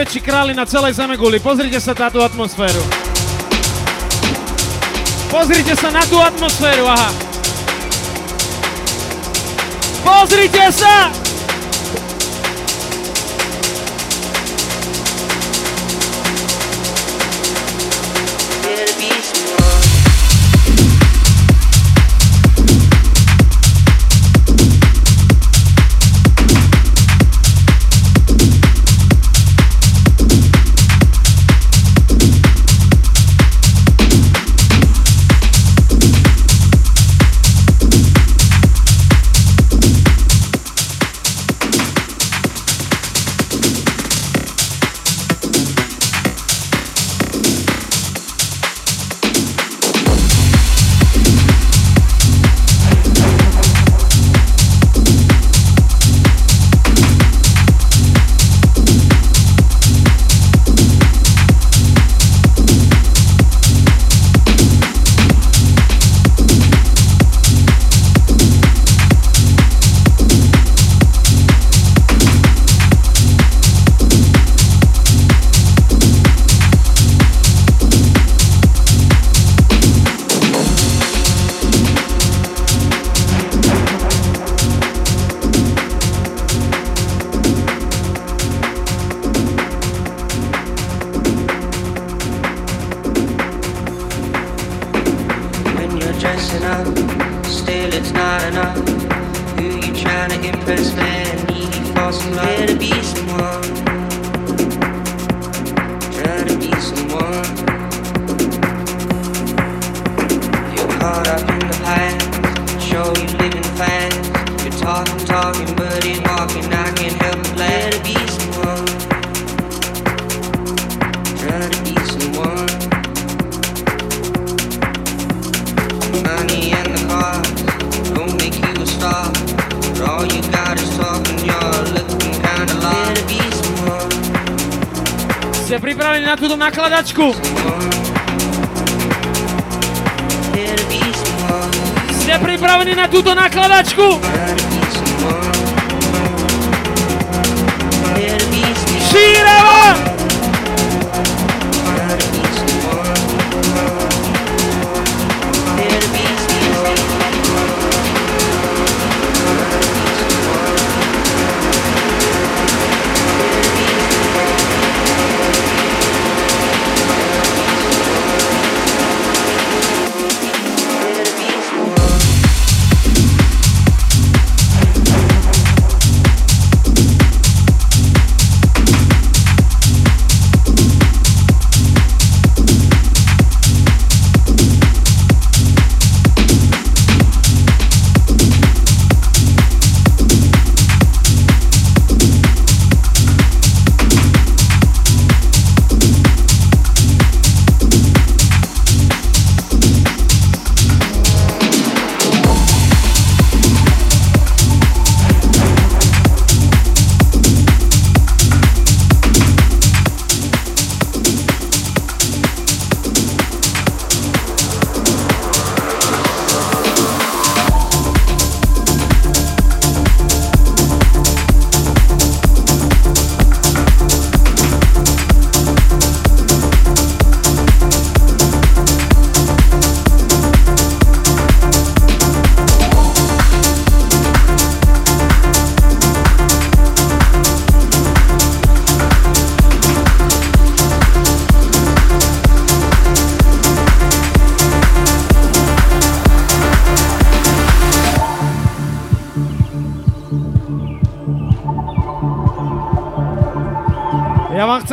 Najväčší 0.09 0.25
králi 0.25 0.57
na 0.57 0.65
celej 0.65 0.97
Zemeguli. 0.97 1.37
Pozrite 1.37 1.77
sa 1.85 1.93
táto 1.93 2.25
atmosféru. 2.25 2.81
Pozrite 5.29 5.77
sa 5.77 5.93
na 5.93 6.01
tú 6.09 6.17
atmosféru, 6.17 6.89
aha. 6.89 7.13
Pozrite 10.01 10.65
sa! 10.73 11.18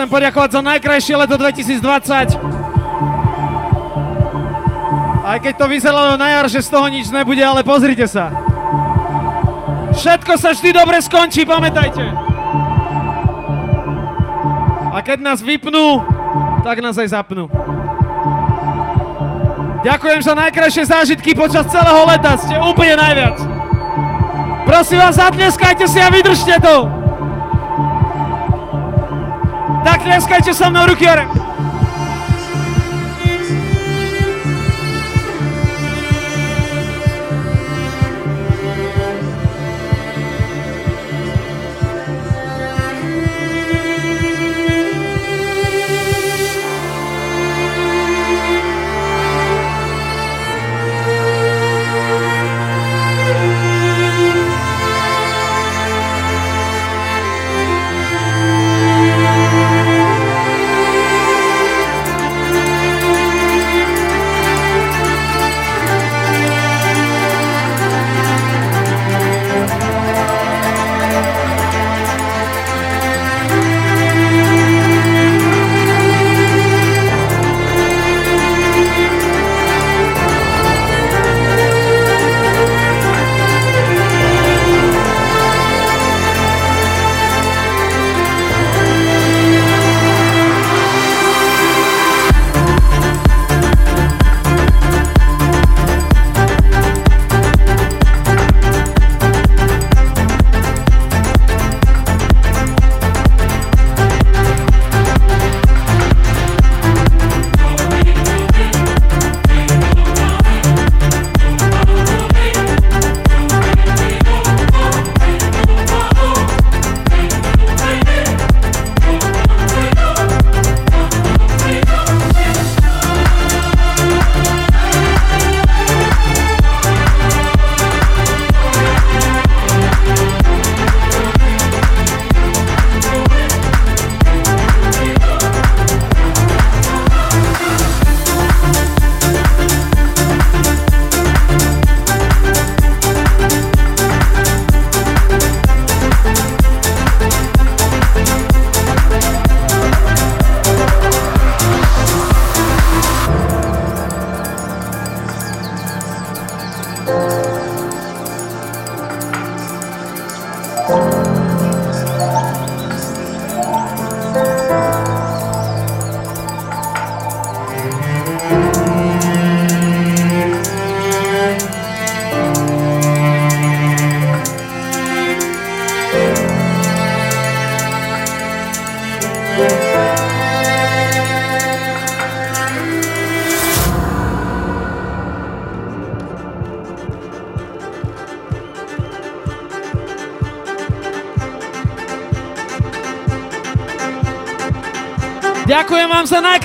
Chcem 0.05 0.21
poďakovať 0.21 0.49
za 0.53 0.61
najkrajšie 0.61 1.17
leto 1.17 1.33
2020. 1.33 2.37
Aj 5.25 5.37
keď 5.41 5.53
to 5.57 5.65
vyzeralo 5.65 6.13
na 6.13 6.29
jar, 6.29 6.45
že 6.45 6.61
z 6.61 6.69
toho 6.69 6.85
nič 6.93 7.09
nebude, 7.09 7.41
ale 7.41 7.65
pozrite 7.65 8.05
sa. 8.05 8.29
Všetko 9.97 10.37
sa 10.37 10.53
vždy 10.53 10.77
dobre 10.77 11.01
skončí, 11.01 11.41
pamätajte. 11.41 12.05
A 14.93 15.01
keď 15.01 15.25
nás 15.25 15.41
vypnú, 15.41 16.05
tak 16.61 16.85
nás 16.85 17.01
aj 17.01 17.09
zapnú. 17.09 17.49
Ďakujem 19.81 20.21
za 20.21 20.37
najkrajšie 20.37 20.85
zážitky 20.85 21.33
počas 21.33 21.65
celého 21.65 22.05
leta, 22.05 22.37
ste 22.37 22.53
úplne 22.61 22.93
najviac. 22.93 23.41
Prosím 24.69 25.01
vás, 25.01 25.17
zatleskajte 25.17 25.89
si 25.89 25.97
a 25.97 26.13
vydržte 26.13 26.61
to. 26.61 26.94
Três 30.05 30.25
que 30.25 30.37
ci 30.43 30.53
semnă 30.53 30.85
ruchiere! 30.85 31.44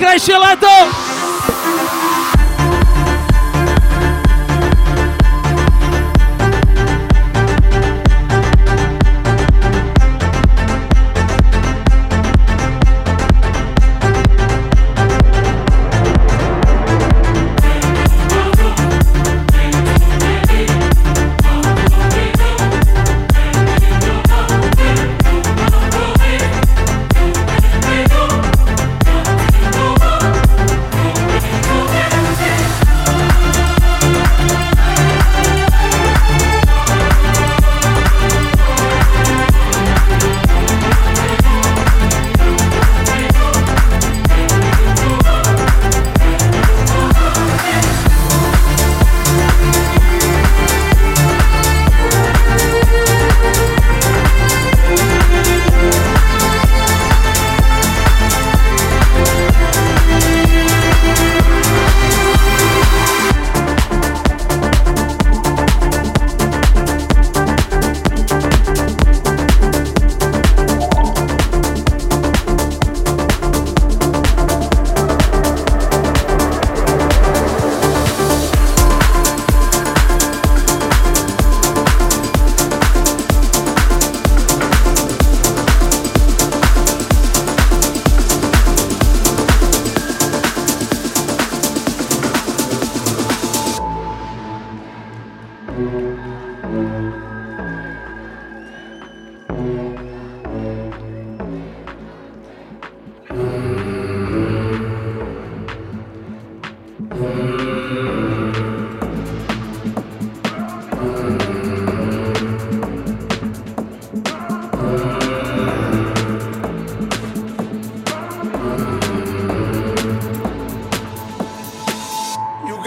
creche 0.01 0.35
lá 0.35 0.57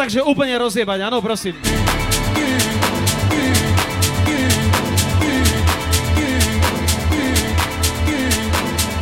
Takže 0.00 0.24
úplne 0.24 0.56
rozjebať, 0.56 1.12
áno, 1.12 1.20
prosím. 1.20 1.52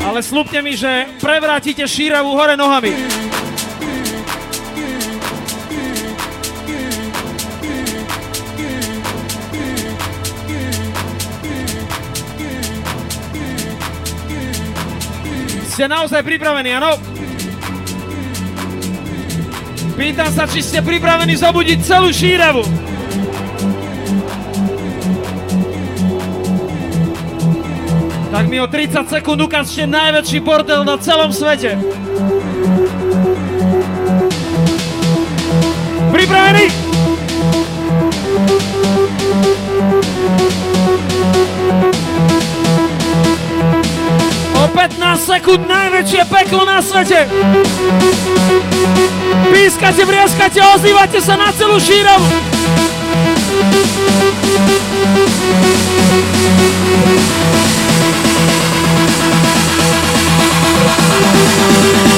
Ale 0.03 0.19
slúbte 0.27 0.59
mi, 0.59 0.75
že 0.75 1.07
prevrátite 1.23 1.87
šíravu 1.87 2.35
hore 2.35 2.59
nohami. 2.59 2.91
Ste 15.79 15.87
naozaj 15.87 16.27
pripravení, 16.27 16.75
áno? 16.75 17.08
Pýtam 19.99 20.31
sa, 20.31 20.47
či 20.47 20.63
ste 20.63 20.79
pripravení 20.79 21.35
zobudiť 21.35 21.79
celú 21.83 22.15
šíravu. 22.15 22.63
Tak 28.31 28.45
mi 28.47 28.63
o 28.63 28.71
30 28.71 29.11
sekúnd 29.11 29.43
ukážte 29.43 29.91
najväčší 29.91 30.39
bordel 30.39 30.87
na 30.87 31.03
celom 31.03 31.35
svete. 31.35 31.75
Pripravení? 36.15 36.78
15 44.97 45.21
sekúnd 45.21 45.69
najväčšie 45.69 46.23
peklo 46.33 46.65
na 46.65 46.81
svete. 46.81 47.29
Pískate, 49.53 50.03
vriaskate, 50.09 50.61
ozývate 50.65 51.21
sa 51.21 51.37
na 51.37 51.53
celú 51.53 51.77
šíravu. 51.77 52.25
Hands 61.89 62.18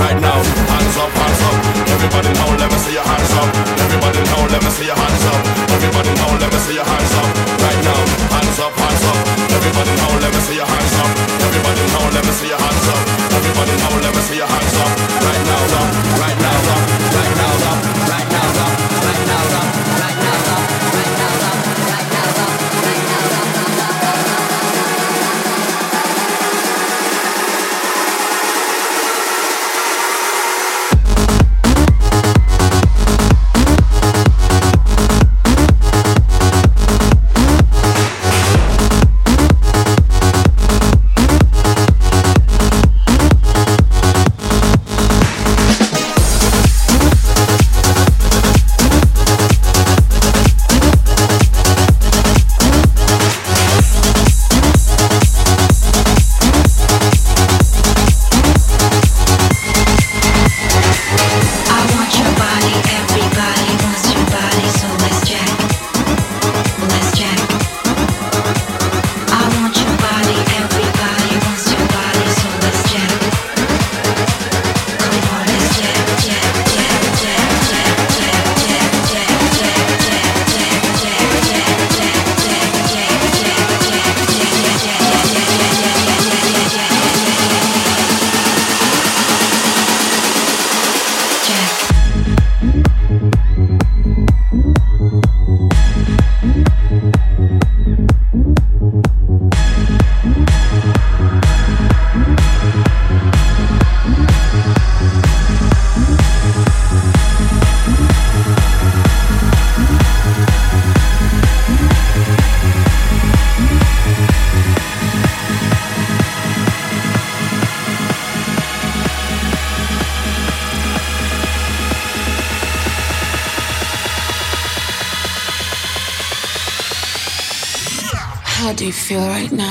Feel 129.01 129.27
right 129.27 129.51
now? 129.51 129.70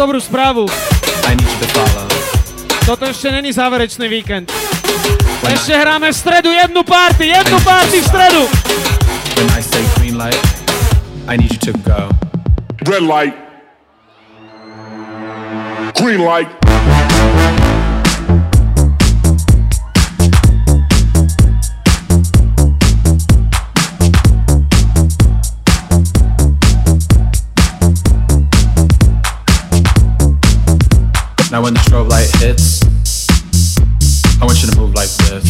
Dobrú 0.00 0.16
správu. 0.16 0.64
Toto 2.88 3.04
ešte 3.04 3.28
není 3.28 3.52
záverečný 3.52 4.08
víkend. 4.08 4.48
Ešte 5.44 5.76
hráme 5.76 6.08
v 6.08 6.16
stredu 6.16 6.48
jednu 6.48 6.80
party, 6.80 7.28
jednu 7.28 7.60
party 7.60 8.00
v 8.00 8.06
stredu. 8.08 8.42
When 9.36 9.48
I 9.52 9.60
say 9.60 9.84
green 10.00 10.16
light, 10.16 10.40
I 11.28 11.36
need 11.36 11.52
you 11.52 11.60
to 11.68 11.76
go. 11.84 12.08
Red 12.88 13.04
light. 13.04 13.36
Green 16.00 16.24
light. 16.24 16.59
Now 31.60 31.68
when 31.68 31.74
the 31.74 31.80
strobe 31.80 32.08
light 32.08 32.32
hits, 32.40 32.80
I 34.40 34.48
want 34.48 34.64
you 34.64 34.72
to 34.72 34.76
move 34.80 34.96
like 34.96 35.12
this. 35.28 35.44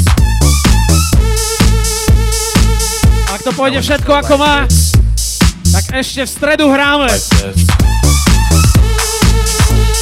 Ak 3.31 3.47
to 3.47 3.55
pôjde 3.55 3.78
všetko 3.78 4.19
ako 4.19 4.35
má, 4.43 4.66
tak 5.70 5.87
ešte 5.95 6.27
v 6.27 6.31
stredu 6.35 6.66
hráme. 6.66 7.15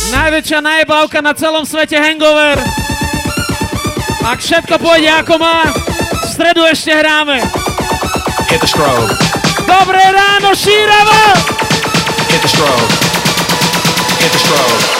Najväčšia 0.09 0.64
najebávka 0.64 1.20
na 1.20 1.36
celom 1.36 1.68
svete 1.68 2.01
Hangover. 2.01 2.56
Ak 4.24 4.40
všetko 4.40 4.80
pôjde 4.80 5.12
ako 5.12 5.36
má, 5.36 5.68
v 5.76 6.28
stredu 6.32 6.64
ešte 6.72 6.89
hráme. 6.89 7.44
Hit 8.48 8.64
the 8.64 8.68
strobe. 8.72 9.12
Dobré 9.68 10.09
ráno, 10.09 10.56
Šírava! 10.56 11.36
Hit 12.32 12.40
the 12.40 12.48
strobe. 12.48 12.97
Hit 14.24 14.32
the 14.32 14.40
strobe. 14.40 14.98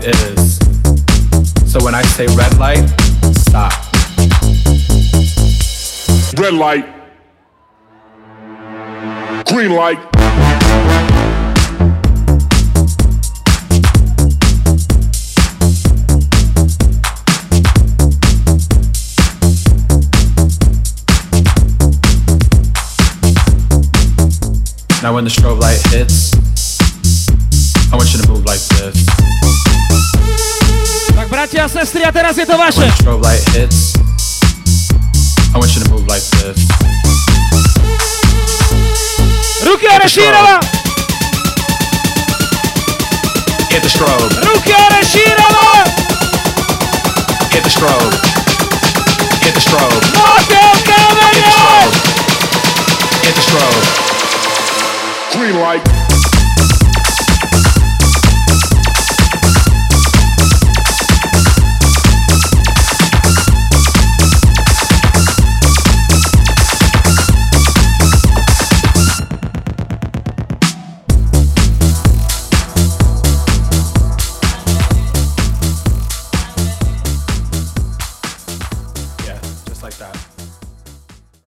Light 0.00 0.14
is. 0.14 0.58
So 1.70 1.82
when 1.84 1.94
I 1.94 2.02
say 2.02 2.26
red 2.36 2.58
light, 2.58 2.86
stop. 3.36 3.72
Red 6.38 6.54
light. 6.54 6.86
Green 9.46 9.72
light. 9.72 9.98
Now 25.02 25.14
when 25.14 25.24
the 25.24 25.30
strobe 25.30 25.60
light 25.60 25.80
hits, 25.88 26.32
I 27.92 27.96
want 27.96 28.12
you 28.12 28.22
to 28.22 28.28
move 28.28 28.44
like 28.44 28.60
this. 28.60 29.39
Bracia, 31.40 31.68
sestry, 31.68 32.04
a 32.04 32.12
teraz 32.12 32.36
je 32.36 32.46
to 32.46 32.58
wasze! 32.58 32.92
Ruki 39.64 39.86
Arashirova! 39.88 40.60
Hit 43.70 43.82
the 43.82 43.88
strobe. 43.88 44.34
Ruki 44.44 44.72
Arashirova! 44.72 45.84
Hit 47.52 47.64
the 47.64 47.70
strobe. 47.70 48.16
Hit 49.40 49.54
the 49.54 49.60
strobe. 49.60 49.96
Hit 49.96 50.44
the 50.44 50.80
strobe. 50.80 51.24
Hit 53.22 53.34
the 53.34 53.40
strobe. 53.40 53.86
Green 55.32 55.56
light. 55.60 55.99